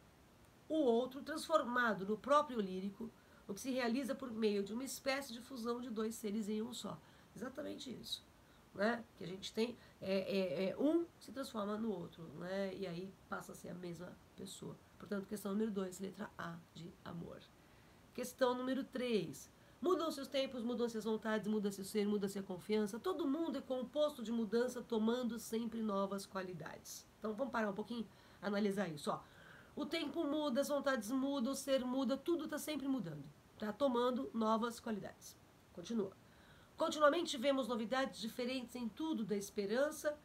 o 0.67 0.75
outro 0.75 1.21
transformado 1.23 2.05
no 2.05 2.17
próprio 2.17 2.59
lírico, 2.59 3.09
o 3.47 3.53
que 3.53 3.61
se 3.61 3.71
realiza 3.71 4.13
por 4.13 4.29
meio 4.29 4.63
de 4.63 4.73
uma 4.73 4.83
espécie 4.83 5.31
de 5.31 5.39
fusão 5.39 5.79
de 5.79 5.89
dois 5.89 6.15
seres 6.15 6.49
em 6.49 6.61
um 6.61 6.73
só. 6.73 6.99
Exatamente 7.33 7.89
isso. 7.89 8.21
Né? 8.75 9.01
Que 9.17 9.23
a 9.23 9.27
gente 9.27 9.53
tem, 9.53 9.77
é, 10.01 10.19
é, 10.19 10.69
é 10.69 10.77
um 10.77 11.05
se 11.19 11.31
transforma 11.31 11.77
no 11.77 11.91
outro, 11.91 12.23
né? 12.39 12.73
e 12.75 12.85
aí 12.85 13.13
passa 13.27 13.51
a 13.51 13.55
ser 13.55 13.69
a 13.69 13.73
mesma 13.73 14.15
pessoa. 14.35 14.77
Portanto, 14.97 15.27
questão 15.27 15.51
número 15.51 15.71
2, 15.71 15.99
letra 15.99 16.29
A 16.37 16.57
de 16.73 16.91
amor. 17.03 17.41
Questão 18.13 18.55
número 18.55 18.83
3. 18.83 19.49
Mudam-se 19.79 20.19
os 20.19 20.27
tempos, 20.27 20.63
mudam-se 20.63 20.97
as 20.97 21.03
vontades, 21.03 21.47
muda-se 21.47 21.79
o 21.81 21.85
ser, 21.85 22.07
muda-se 22.07 22.39
a 22.39 22.43
confiança. 22.43 22.99
Todo 22.99 23.27
mundo 23.27 23.59
é 23.59 23.61
composto 23.61 24.23
de 24.23 24.31
mudança, 24.31 24.81
tomando 24.81 25.37
sempre 25.37 25.83
novas 25.83 26.25
qualidades. 26.25 27.05
Então 27.19 27.33
vamos 27.33 27.51
parar 27.51 27.69
um 27.69 27.75
pouquinho, 27.75 28.07
analisar 28.41 28.87
isso. 28.87 29.11
Ó. 29.11 29.19
O 29.75 29.85
tempo 29.85 30.23
muda, 30.23 30.61
as 30.61 30.67
vontades 30.67 31.11
mudam, 31.11 31.53
o 31.53 31.55
ser 31.55 31.85
muda, 31.85 32.17
tudo 32.17 32.45
está 32.45 32.57
sempre 32.57 32.87
mudando. 32.87 33.23
Está 33.53 33.71
tomando 33.71 34.31
novas 34.33 34.79
qualidades. 34.79 35.37
Continua. 35.73 36.11
Continuamente 36.77 37.35
vemos 37.37 37.67
novidades 37.67 38.21
diferentes 38.21 38.75
em 38.75 38.87
tudo 38.87 39.25
da 39.25 39.35
esperança. 39.35 40.15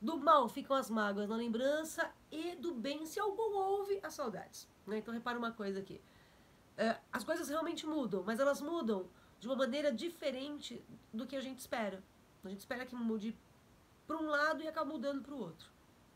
Do 0.00 0.16
mal 0.16 0.48
ficam 0.48 0.76
as 0.76 0.88
mágoas 0.88 1.28
na 1.28 1.34
lembrança 1.34 2.08
e 2.30 2.54
do 2.54 2.72
bem, 2.72 3.04
se 3.04 3.18
algum 3.18 3.52
houve, 3.56 3.98
as 4.00 4.14
saudades. 4.14 4.68
Né? 4.86 4.98
Então 4.98 5.12
repara 5.12 5.36
uma 5.36 5.50
coisa 5.50 5.80
aqui. 5.80 6.00
É, 6.76 6.96
as 7.12 7.24
coisas 7.24 7.48
realmente 7.48 7.84
mudam, 7.84 8.22
mas 8.24 8.38
elas 8.38 8.60
mudam 8.60 9.08
de 9.40 9.48
uma 9.48 9.56
maneira 9.56 9.92
diferente 9.92 10.80
do 11.12 11.26
que 11.26 11.34
a 11.34 11.40
gente 11.40 11.58
espera. 11.58 12.00
A 12.44 12.48
gente 12.48 12.60
espera 12.60 12.86
que 12.86 12.94
mude 12.94 13.36
para 14.06 14.16
um 14.16 14.28
lado 14.28 14.62
e 14.62 14.68
acaba 14.68 14.88
mudando 14.88 15.20
para 15.20 15.34
o 15.34 15.40
outro. 15.40 15.68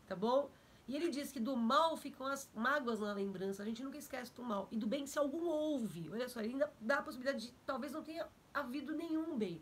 Tá 0.07 0.15
bom? 0.15 0.49
E 0.87 0.95
ele 0.95 1.09
diz 1.09 1.29
que 1.29 1.39
do 1.41 1.57
mal 1.57 1.97
ficam 1.97 2.25
as 2.25 2.49
mágoas 2.55 3.01
na 3.01 3.13
lembrança, 3.13 3.63
a 3.63 3.65
gente 3.65 3.83
nunca 3.83 3.97
esquece 3.97 4.33
do 4.33 4.43
mal. 4.43 4.69
E 4.71 4.77
do 4.77 4.87
bem, 4.87 5.05
se 5.05 5.19
algum 5.19 5.45
houve, 5.45 6.09
olha 6.09 6.29
só, 6.29 6.39
ele 6.39 6.53
ainda 6.53 6.73
dá 6.79 6.99
a 6.99 7.01
possibilidade 7.01 7.47
de 7.47 7.53
talvez 7.65 7.91
não 7.91 8.01
tenha 8.01 8.27
havido 8.53 8.93
nenhum 8.93 9.37
bem. 9.37 9.61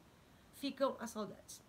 Ficam 0.62 0.95
as 1.00 1.10
saudades. 1.10 1.60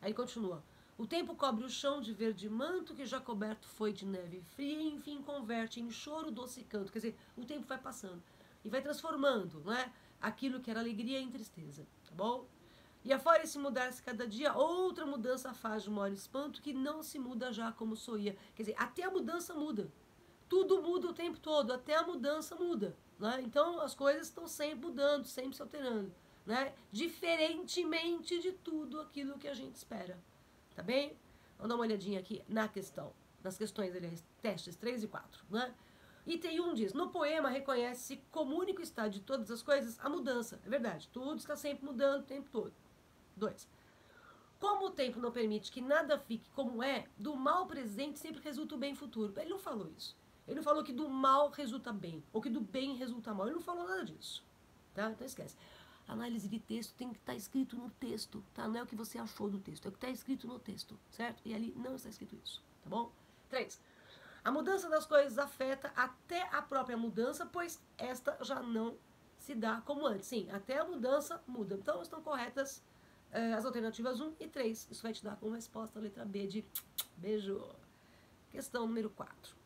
Aí 0.00 0.14
continua. 0.14 0.64
O 0.96 1.06
tempo 1.06 1.34
cobre 1.34 1.62
o 1.62 1.68
chão 1.68 2.00
de 2.00 2.10
verde 2.14 2.48
manto 2.48 2.94
que 2.94 3.04
já 3.04 3.20
coberto 3.20 3.68
foi 3.68 3.92
de 3.92 4.06
neve 4.06 4.40
fria 4.40 4.80
e 4.80 4.88
enfim 4.94 5.20
converte 5.20 5.78
em 5.78 5.90
choro 5.90 6.30
doce 6.30 6.62
canto. 6.62 6.90
Quer 6.90 7.00
dizer, 7.00 7.18
o 7.36 7.44
tempo 7.44 7.66
vai 7.66 7.76
passando 7.76 8.22
e 8.64 8.70
vai 8.70 8.80
transformando, 8.80 9.60
não 9.62 9.74
é? 9.74 9.92
Aquilo 10.18 10.58
que 10.58 10.70
era 10.70 10.80
alegria 10.80 11.20
em 11.20 11.30
tristeza, 11.30 11.86
tá 12.08 12.14
bom? 12.14 12.46
E 13.04 13.12
afora 13.12 13.42
esse 13.42 13.58
mudar-se 13.58 14.02
cada 14.02 14.26
dia, 14.26 14.54
outra 14.54 15.04
mudança 15.04 15.52
faz 15.52 15.82
de 15.82 15.90
maior 15.90 16.10
espanto 16.10 16.62
que 16.62 16.72
não 16.72 17.02
se 17.02 17.18
muda 17.18 17.52
já 17.52 17.70
como 17.70 17.94
soia. 17.94 18.34
Quer 18.54 18.62
dizer, 18.62 18.76
até 18.78 19.02
a 19.02 19.10
mudança 19.10 19.52
muda. 19.52 19.92
Tudo 20.48 20.80
muda 20.80 21.08
o 21.08 21.12
tempo 21.12 21.38
todo, 21.38 21.74
até 21.74 21.94
a 21.94 22.02
mudança 22.02 22.56
muda. 22.56 22.96
Né? 23.18 23.42
Então 23.42 23.80
as 23.80 23.94
coisas 23.94 24.28
estão 24.28 24.48
sempre 24.48 24.86
mudando, 24.86 25.26
sempre 25.26 25.54
se 25.54 25.60
alterando. 25.60 26.10
Né? 26.50 26.74
Diferentemente 26.90 28.40
de 28.40 28.50
tudo 28.50 29.00
aquilo 29.00 29.38
que 29.38 29.46
a 29.46 29.54
gente 29.54 29.76
espera. 29.76 30.18
Tá 30.74 30.82
bem? 30.82 31.16
Vamos 31.56 31.68
dar 31.68 31.76
uma 31.76 31.84
olhadinha 31.84 32.18
aqui 32.18 32.42
na 32.48 32.66
questão. 32.66 33.12
Nas 33.40 33.56
questões, 33.56 33.94
aliás, 33.94 34.24
testes 34.42 34.74
3 34.74 35.04
e 35.04 35.06
4. 35.06 35.44
Né? 35.48 35.72
Item 36.26 36.60
1 36.60 36.74
diz: 36.74 36.92
No 36.92 37.10
poema 37.10 37.48
reconhece-se 37.48 38.16
como 38.32 38.58
único 38.58 38.82
estado 38.82 39.12
de 39.12 39.20
todas 39.20 39.48
as 39.48 39.62
coisas 39.62 39.96
a 40.00 40.08
mudança. 40.08 40.60
É 40.66 40.68
verdade, 40.68 41.08
tudo 41.12 41.36
está 41.36 41.54
sempre 41.54 41.84
mudando 41.84 42.22
o 42.22 42.26
tempo 42.26 42.50
todo. 42.50 42.72
2. 43.36 43.68
Como 44.58 44.86
o 44.86 44.90
tempo 44.90 45.20
não 45.20 45.30
permite 45.30 45.70
que 45.70 45.80
nada 45.80 46.18
fique 46.18 46.50
como 46.50 46.82
é, 46.82 47.06
do 47.16 47.36
mal 47.36 47.66
presente 47.66 48.18
sempre 48.18 48.42
resulta 48.42 48.74
o 48.74 48.78
bem 48.78 48.96
futuro. 48.96 49.32
Ele 49.36 49.50
não 49.50 49.58
falou 49.60 49.88
isso. 49.96 50.16
Ele 50.48 50.56
não 50.56 50.64
falou 50.64 50.82
que 50.82 50.92
do 50.92 51.08
mal 51.08 51.48
resulta 51.50 51.92
bem, 51.92 52.24
ou 52.32 52.42
que 52.42 52.50
do 52.50 52.60
bem 52.60 52.96
resulta 52.96 53.32
mal. 53.32 53.46
Ele 53.46 53.54
não 53.54 53.62
falou 53.62 53.86
nada 53.86 54.04
disso. 54.04 54.42
Tá? 54.92 55.12
Então 55.12 55.24
esquece. 55.24 55.56
Análise 56.12 56.48
de 56.48 56.58
texto 56.58 56.94
tem 56.94 57.10
que 57.10 57.18
estar 57.18 57.32
tá 57.32 57.36
escrito 57.36 57.76
no 57.76 57.90
texto, 57.90 58.44
tá? 58.54 58.66
Não 58.68 58.80
é 58.80 58.82
o 58.82 58.86
que 58.86 58.96
você 58.96 59.18
achou 59.18 59.48
do 59.50 59.58
texto, 59.58 59.86
é 59.86 59.88
o 59.88 59.92
que 59.92 59.98
está 59.98 60.08
escrito 60.08 60.46
no 60.46 60.58
texto, 60.58 60.98
certo? 61.10 61.40
E 61.44 61.54
ali 61.54 61.72
não 61.76 61.96
está 61.96 62.08
escrito 62.08 62.36
isso, 62.44 62.62
tá 62.82 62.90
bom? 62.90 63.12
3. 63.48 63.80
A 64.42 64.50
mudança 64.50 64.88
das 64.88 65.04
coisas 65.04 65.38
afeta 65.38 65.92
até 65.94 66.42
a 66.54 66.62
própria 66.62 66.96
mudança, 66.96 67.44
pois 67.44 67.80
esta 67.98 68.38
já 68.42 68.62
não 68.62 68.96
se 69.38 69.54
dá 69.54 69.82
como 69.82 70.06
antes. 70.06 70.28
Sim, 70.28 70.50
até 70.50 70.78
a 70.78 70.84
mudança 70.84 71.42
muda. 71.46 71.74
Então 71.74 72.00
estão 72.00 72.22
corretas 72.22 72.82
uh, 73.32 73.56
as 73.56 73.64
alternativas 73.64 74.20
1 74.20 74.34
e 74.40 74.48
3. 74.48 74.88
Isso 74.90 75.02
vai 75.02 75.12
te 75.12 75.22
dar 75.22 75.36
como 75.36 75.54
resposta 75.54 75.98
a 75.98 76.02
letra 76.02 76.24
B 76.24 76.46
de 76.46 76.64
beijo. 77.16 77.62
Questão 78.50 78.86
número 78.86 79.10
4. 79.10 79.59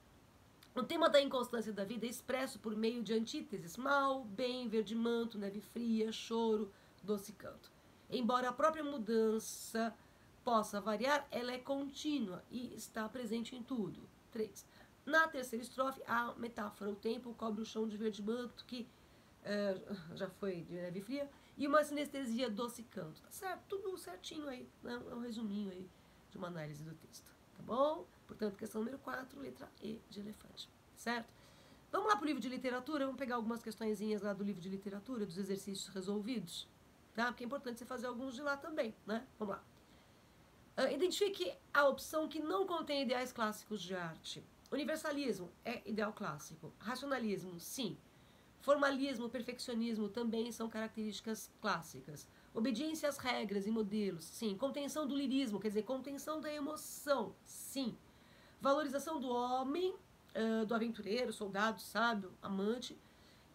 O 0.75 0.83
tema 0.83 1.09
da 1.09 1.21
inconstância 1.21 1.73
da 1.73 1.85
vida 1.85 2.05
é 2.05 2.09
expresso 2.09 2.59
por 2.59 2.75
meio 2.77 3.01
de 3.01 3.15
antíteses: 3.15 3.77
mal, 3.77 4.25
bem, 4.25 4.69
verde 4.69 4.95
manto, 4.95 5.39
neve 5.39 5.61
fria, 5.61 6.11
choro, 6.11 6.73
doce 7.01 7.33
canto. 7.33 7.71
Embora 8.11 8.49
a 8.49 8.53
própria 8.53 8.83
mudança 8.83 9.95
possa 10.43 10.81
variar, 10.81 11.27
ela 11.31 11.53
é 11.53 11.59
contínua 11.59 12.45
e 12.51 12.75
está 12.75 13.09
presente 13.09 13.55
em 13.55 13.63
tudo. 13.63 14.03
3. 14.33 14.67
Na 15.07 15.29
terceira 15.29 15.65
estrofe, 15.65 16.03
a 16.09 16.35
metáfora: 16.35 16.91
o 16.91 16.97
tempo 16.97 17.33
cobre 17.35 17.63
o 17.63 17.67
chão 17.67 17.87
de 17.87 17.97
verde 17.97 18.21
manto, 18.21 18.65
que 18.65 18.89
uh, 19.43 20.17
já 20.17 20.29
foi 20.29 20.63
de 20.63 20.75
neve 20.75 21.01
fria, 21.01 21.31
e 21.57 21.69
uma 21.69 21.85
sinestesia 21.85 22.51
doce 22.51 22.83
canto. 22.83 23.23
Tá 23.23 23.31
certo? 23.31 23.63
Tudo 23.69 23.97
certinho 23.97 24.49
aí, 24.49 24.69
né? 24.83 25.01
É 25.09 25.15
um 25.15 25.21
resuminho 25.21 25.71
aí 25.71 25.89
de 26.31 26.37
uma 26.37 26.49
análise 26.49 26.83
do 26.83 26.95
texto. 26.97 27.33
Tá 27.57 27.63
bom? 27.63 28.07
Portanto, 28.27 28.57
questão 28.57 28.81
número 28.81 28.99
4, 28.99 29.41
letra 29.41 29.69
E 29.83 30.01
de 30.09 30.21
elefante. 30.21 30.69
Certo? 30.97 31.33
Vamos 31.91 32.09
lá 32.09 32.17
para 32.17 32.25
o 32.25 32.27
livro 32.27 32.43
de 32.43 32.49
literatura, 32.49 33.05
vamos 33.05 33.19
pegar 33.19 33.37
algumas 33.37 33.63
questõezinhas 33.63 34.23
lá 34.23 34.33
do 34.33 34.43
livro 34.43 34.61
de 34.61 34.69
literatura, 34.69 35.25
dos 35.25 35.39
exercícios 35.39 35.89
resolvidos. 35.89 36.69
Tá? 37.15 37.27
Porque 37.27 37.45
é 37.45 37.47
importante 37.47 37.79
você 37.79 37.85
fazer 37.85 38.09
alguns 38.09 38.35
de 38.35 38.43
lá 38.43 38.57
também, 38.57 38.93
né? 39.07 39.25
Vamos 39.39 39.55
lá. 39.55 39.63
Uh, 40.77 40.93
identifique 40.93 41.55
a 41.73 41.87
opção 41.87 42.27
que 42.27 42.41
não 42.41 42.67
contém 42.67 43.03
ideais 43.03 43.33
clássicos 43.33 43.81
de 43.81 43.95
arte. 43.95 44.43
Universalismo 44.73 45.49
é 45.65 45.89
ideal 45.89 46.13
clássico. 46.13 46.73
Racionalismo, 46.81 47.61
sim. 47.61 47.97
Formalismo, 48.61 49.29
perfeccionismo 49.29 50.09
também 50.09 50.51
são 50.51 50.69
características 50.69 51.49
clássicas. 51.61 52.27
Obediência 52.55 53.09
às 53.09 53.19
regras 53.19 53.67
e 53.67 53.71
modelos, 53.71 54.25
sim. 54.25 54.57
Contenção 54.57 55.07
do 55.07 55.15
lirismo, 55.15 55.61
quer 55.61 55.69
dizer, 55.69 55.83
contenção 55.83 56.41
da 56.41 56.53
emoção, 56.53 57.35
sim. 57.45 57.97
Valorização 58.61 59.21
do 59.21 59.29
homem, 59.29 59.93
uh, 59.93 60.65
do 60.65 60.75
aventureiro, 60.75 61.33
soldado, 61.33 61.81
sábio, 61.81 62.33
amante. 62.41 62.97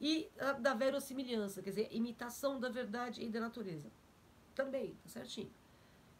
E 0.01 0.29
uh, 0.35 0.61
da 0.61 0.73
verossimilhança, 0.73 1.61
quer 1.61 1.69
dizer, 1.69 1.87
imitação 1.91 2.59
da 2.59 2.69
verdade 2.69 3.23
e 3.23 3.29
da 3.29 3.39
natureza. 3.39 3.89
Também, 4.53 4.95
tá 5.01 5.09
certinho. 5.09 5.51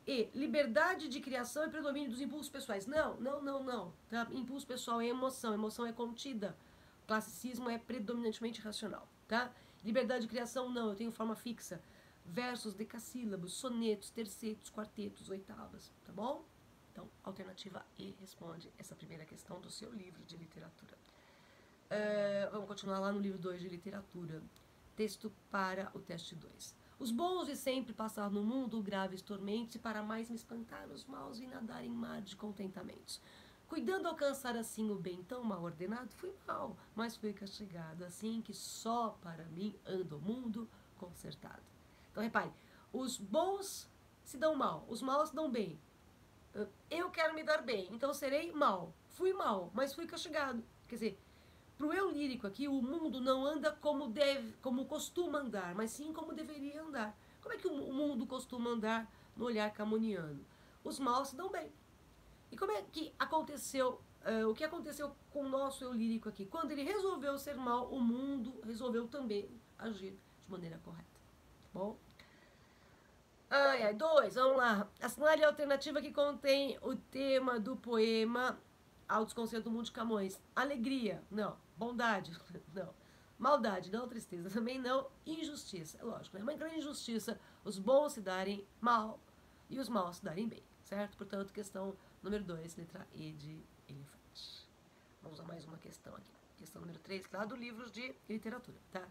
E 0.07 0.29
liberdade 0.33 1.07
de 1.09 1.19
criação 1.19 1.65
e 1.65 1.69
predomínio 1.69 2.09
dos 2.09 2.21
impulsos 2.21 2.49
pessoais. 2.49 2.87
Não, 2.87 3.19
não, 3.19 3.41
não, 3.41 3.61
não. 3.61 3.93
Tá? 4.09 4.25
Impulso 4.31 4.65
pessoal 4.65 5.01
é 5.01 5.07
emoção, 5.07 5.53
emoção 5.53 5.85
é 5.85 5.91
contida 5.91 6.57
Classicismo 7.09 7.67
é 7.71 7.79
predominantemente 7.79 8.61
racional, 8.61 9.07
tá? 9.27 9.51
Liberdade 9.83 10.21
de 10.21 10.27
criação, 10.27 10.69
não, 10.69 10.89
eu 10.89 10.95
tenho 10.95 11.11
forma 11.11 11.35
fixa. 11.35 11.81
Versos, 12.31 12.75
decassílabos, 12.75 13.53
sonetos, 13.53 14.11
tercetos, 14.11 14.69
quartetos, 14.69 15.29
oitavas, 15.29 15.91
tá 16.05 16.13
bom? 16.13 16.45
Então, 16.91 17.09
alternativa 17.23 17.83
E 17.97 18.15
responde 18.19 18.71
essa 18.77 18.95
primeira 18.95 19.25
questão 19.25 19.59
do 19.59 19.71
seu 19.71 19.91
livro 19.91 20.23
de 20.25 20.37
literatura. 20.37 20.95
Uh, 21.89 22.51
vamos 22.51 22.67
continuar 22.67 22.99
lá 22.99 23.11
no 23.11 23.19
livro 23.19 23.39
2 23.39 23.61
de 23.61 23.67
literatura. 23.67 24.43
Texto 24.95 25.31
para 25.49 25.89
o 25.95 25.99
teste 25.99 26.35
2. 26.35 26.75
Os 26.99 27.11
bons 27.11 27.47
de 27.47 27.55
sempre 27.55 27.93
passar 27.93 28.29
no 28.29 28.43
mundo 28.43 28.79
graves 28.79 29.23
tormentos 29.23 29.73
e 29.73 29.79
para 29.79 30.03
mais 30.03 30.29
me 30.29 30.35
espantar 30.35 30.87
os 30.89 31.05
maus 31.05 31.39
e 31.39 31.47
nadar 31.47 31.83
em 31.83 31.89
mar 31.89 32.21
de 32.21 32.35
contentamentos. 32.35 33.19
Cuidando 33.67 34.07
alcançar 34.07 34.55
assim 34.55 34.91
o 34.91 34.95
bem 34.95 35.23
tão 35.23 35.43
mal 35.43 35.63
ordenado, 35.63 36.11
fui 36.11 36.33
mal, 36.45 36.77
mas 36.95 37.15
fui 37.15 37.33
castigado, 37.33 38.03
assim 38.03 38.39
que 38.41 38.53
só 38.53 39.17
para 39.21 39.45
mim 39.45 39.75
anda 39.83 40.15
o 40.15 40.21
mundo 40.21 40.69
consertado. 40.97 41.78
Então 42.11 42.23
repare, 42.23 42.51
os 42.91 43.17
bons 43.17 43.89
se 44.23 44.37
dão 44.37 44.55
mal, 44.55 44.85
os 44.87 45.01
maus 45.01 45.29
se 45.29 45.35
dão 45.35 45.49
bem. 45.49 45.79
Eu 46.89 47.09
quero 47.11 47.35
me 47.35 47.43
dar 47.43 47.61
bem, 47.61 47.87
então 47.91 48.13
serei 48.13 48.51
mal. 48.51 48.93
Fui 49.09 49.33
mal, 49.33 49.71
mas 49.73 49.93
fui 49.93 50.05
castigado. 50.05 50.63
Quer 50.87 50.95
dizer, 50.95 51.19
para 51.77 51.87
o 51.87 51.93
eu 51.93 52.11
lírico 52.11 52.45
aqui, 52.45 52.67
o 52.67 52.81
mundo 52.81 53.21
não 53.21 53.45
anda 53.45 53.71
como 53.71 54.09
deve, 54.09 54.53
como 54.61 54.85
costuma 54.85 55.39
andar, 55.39 55.73
mas 55.75 55.91
sim 55.91 56.11
como 56.11 56.33
deveria 56.33 56.81
andar. 56.81 57.17
Como 57.41 57.53
é 57.53 57.57
que 57.57 57.67
o 57.67 57.93
mundo 57.93 58.25
costuma 58.25 58.71
andar 58.71 59.09
no 59.35 59.45
olhar 59.45 59.71
camoniano? 59.71 60.43
Os 60.83 60.99
maus 60.99 61.29
se 61.29 61.35
dão 61.35 61.49
bem. 61.49 61.71
E 62.51 62.57
como 62.57 62.71
é 62.71 62.81
que 62.81 63.13
aconteceu, 63.17 64.01
uh, 64.25 64.49
o 64.49 64.53
que 64.53 64.63
aconteceu 64.63 65.15
com 65.31 65.43
o 65.43 65.49
nosso 65.49 65.83
eu 65.83 65.93
lírico 65.93 66.27
aqui? 66.27 66.45
Quando 66.45 66.71
ele 66.71 66.83
resolveu 66.83 67.37
ser 67.37 67.55
mal, 67.55 67.87
o 67.87 68.01
mundo 68.01 68.59
resolveu 68.65 69.07
também 69.07 69.49
agir 69.77 70.17
de 70.45 70.51
maneira 70.51 70.79
correta. 70.83 71.18
Bom? 71.73 71.97
Ai, 73.49 73.84
ai, 73.84 73.93
dois, 73.93 74.36
vamos 74.36 74.58
lá. 74.58 74.88
Assinale 75.01 75.43
a 75.43 75.47
alternativa 75.47 76.01
que 76.01 76.12
contém 76.12 76.77
o 76.82 76.95
tema 76.95 77.60
do 77.60 77.75
poema 77.75 78.60
ao 79.08 79.25
desconcerto 79.25 79.69
do 79.69 79.71
mundo 79.71 79.86
de 79.86 79.91
Camões. 79.91 80.39
Alegria, 80.55 81.23
não. 81.32 81.58
Bondade, 81.75 82.32
não. 82.73 82.93
Maldade, 83.39 83.91
não. 83.91 84.08
Tristeza, 84.08 84.49
também 84.49 84.77
não. 84.77 85.08
Injustiça, 85.25 85.97
é 85.97 86.03
lógico, 86.03 86.38
é 86.38 86.39
né? 86.39 86.43
uma 86.43 86.53
grande 86.53 86.77
injustiça 86.77 87.39
os 87.63 87.77
bons 87.77 88.13
se 88.13 88.21
darem 88.21 88.65
mal 88.79 89.19
e 89.69 89.79
os 89.79 89.89
maus 89.89 90.17
se 90.17 90.23
darem 90.23 90.47
bem, 90.47 90.63
certo? 90.84 91.17
Portanto, 91.17 91.53
questão 91.53 91.95
número 92.23 92.43
2, 92.43 92.75
letra 92.75 93.08
E 93.13 93.32
de 93.34 93.63
elefante. 93.88 94.67
Vamos 95.21 95.39
a 95.39 95.43
mais 95.43 95.65
uma 95.65 95.77
questão 95.77 96.15
aqui. 96.15 96.32
Questão 96.58 96.82
número 96.82 96.99
3, 96.99 97.29
lá 97.32 97.45
do 97.45 97.55
livro 97.55 97.89
de 97.89 98.13
literatura, 98.27 98.77
tá? 98.91 99.08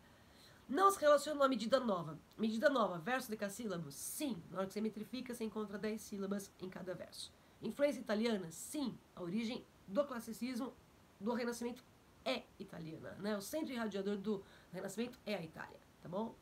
Não 0.68 0.90
se 0.90 1.00
relaciona 1.00 1.46
a 1.46 1.48
medida 1.48 1.80
nova. 1.80 2.18
Medida 2.36 2.68
nova, 2.68 2.98
verso 2.98 3.30
decassílabos? 3.30 3.94
Sim. 3.94 4.42
Na 4.50 4.58
hora 4.58 4.66
que 4.66 4.74
você 4.74 4.82
metrifica, 4.82 5.32
você 5.32 5.44
encontra 5.44 5.78
10 5.78 5.98
sílabas 5.98 6.52
em 6.60 6.68
cada 6.68 6.94
verso. 6.94 7.32
Influência 7.62 8.00
italiana? 8.00 8.50
Sim. 8.50 8.98
A 9.16 9.22
origem 9.22 9.64
do 9.86 10.04
classicismo, 10.04 10.74
do 11.18 11.32
Renascimento 11.32 11.82
é 12.22 12.42
italiana, 12.58 13.12
né? 13.18 13.34
O 13.34 13.40
centro 13.40 13.72
irradiador 13.72 14.18
do 14.18 14.44
Renascimento 14.70 15.18
é 15.24 15.36
a 15.36 15.42
Itália, 15.42 15.80
tá 16.02 16.08
bom? 16.08 16.34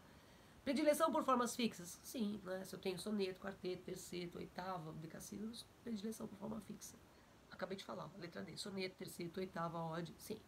Predileção 0.64 1.12
por 1.12 1.22
formas 1.22 1.54
fixas? 1.54 2.00
Sim, 2.02 2.40
né? 2.42 2.64
Se 2.64 2.74
eu 2.74 2.80
tenho 2.80 2.98
soneto, 2.98 3.40
quarteto, 3.40 3.84
terceto, 3.84 4.38
oitava, 4.38 4.92
decassílabos, 4.94 5.64
predileção 5.84 6.26
por 6.26 6.36
forma 6.36 6.60
fixa. 6.62 6.96
Acabei 7.48 7.76
de 7.76 7.84
falar, 7.84 8.10
letra 8.18 8.42
D, 8.42 8.56
soneto, 8.56 8.96
terceto, 8.96 9.38
oitava, 9.38 9.80
ode, 9.84 10.12
sim. 10.18 10.40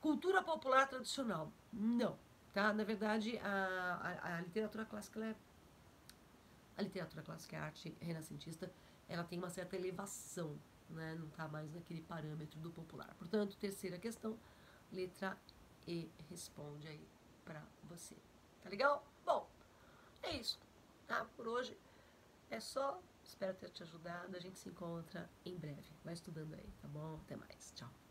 Cultura 0.00 0.42
popular 0.42 0.88
tradicional? 0.88 1.52
Não, 1.72 2.18
tá? 2.54 2.72
Na 2.72 2.84
verdade, 2.84 3.36
a, 3.38 4.18
a, 4.22 4.36
a 4.36 4.40
literatura 4.40 4.86
clássica, 4.86 5.22
é... 5.22 5.36
A 6.76 6.82
literatura 6.82 7.22
clássica, 7.22 7.58
a 7.58 7.64
arte 7.64 7.94
renascentista, 8.00 8.72
ela 9.08 9.24
tem 9.24 9.38
uma 9.38 9.50
certa 9.50 9.76
elevação, 9.76 10.58
né? 10.88 11.14
não 11.18 11.26
está 11.26 11.46
mais 11.46 11.72
naquele 11.74 12.00
parâmetro 12.00 12.58
do 12.60 12.70
popular. 12.70 13.14
Portanto, 13.18 13.56
terceira 13.56 13.98
questão, 13.98 14.38
letra 14.90 15.36
E 15.86 16.10
responde 16.30 16.88
aí 16.88 17.06
para 17.44 17.62
você. 17.84 18.16
Tá 18.62 18.70
legal? 18.70 19.06
Bom, 19.24 19.48
é 20.22 20.36
isso. 20.36 20.58
Tá? 21.06 21.26
Por 21.36 21.46
hoje 21.46 21.76
é 22.50 22.58
só. 22.60 23.00
Espero 23.22 23.54
ter 23.54 23.70
te 23.70 23.82
ajudado. 23.82 24.36
A 24.36 24.40
gente 24.40 24.58
se 24.58 24.68
encontra 24.68 25.28
em 25.44 25.56
breve. 25.56 25.92
Vai 26.02 26.14
estudando 26.14 26.54
aí, 26.54 26.72
tá 26.80 26.88
bom? 26.88 27.20
Até 27.22 27.36
mais. 27.36 27.72
Tchau. 27.74 28.03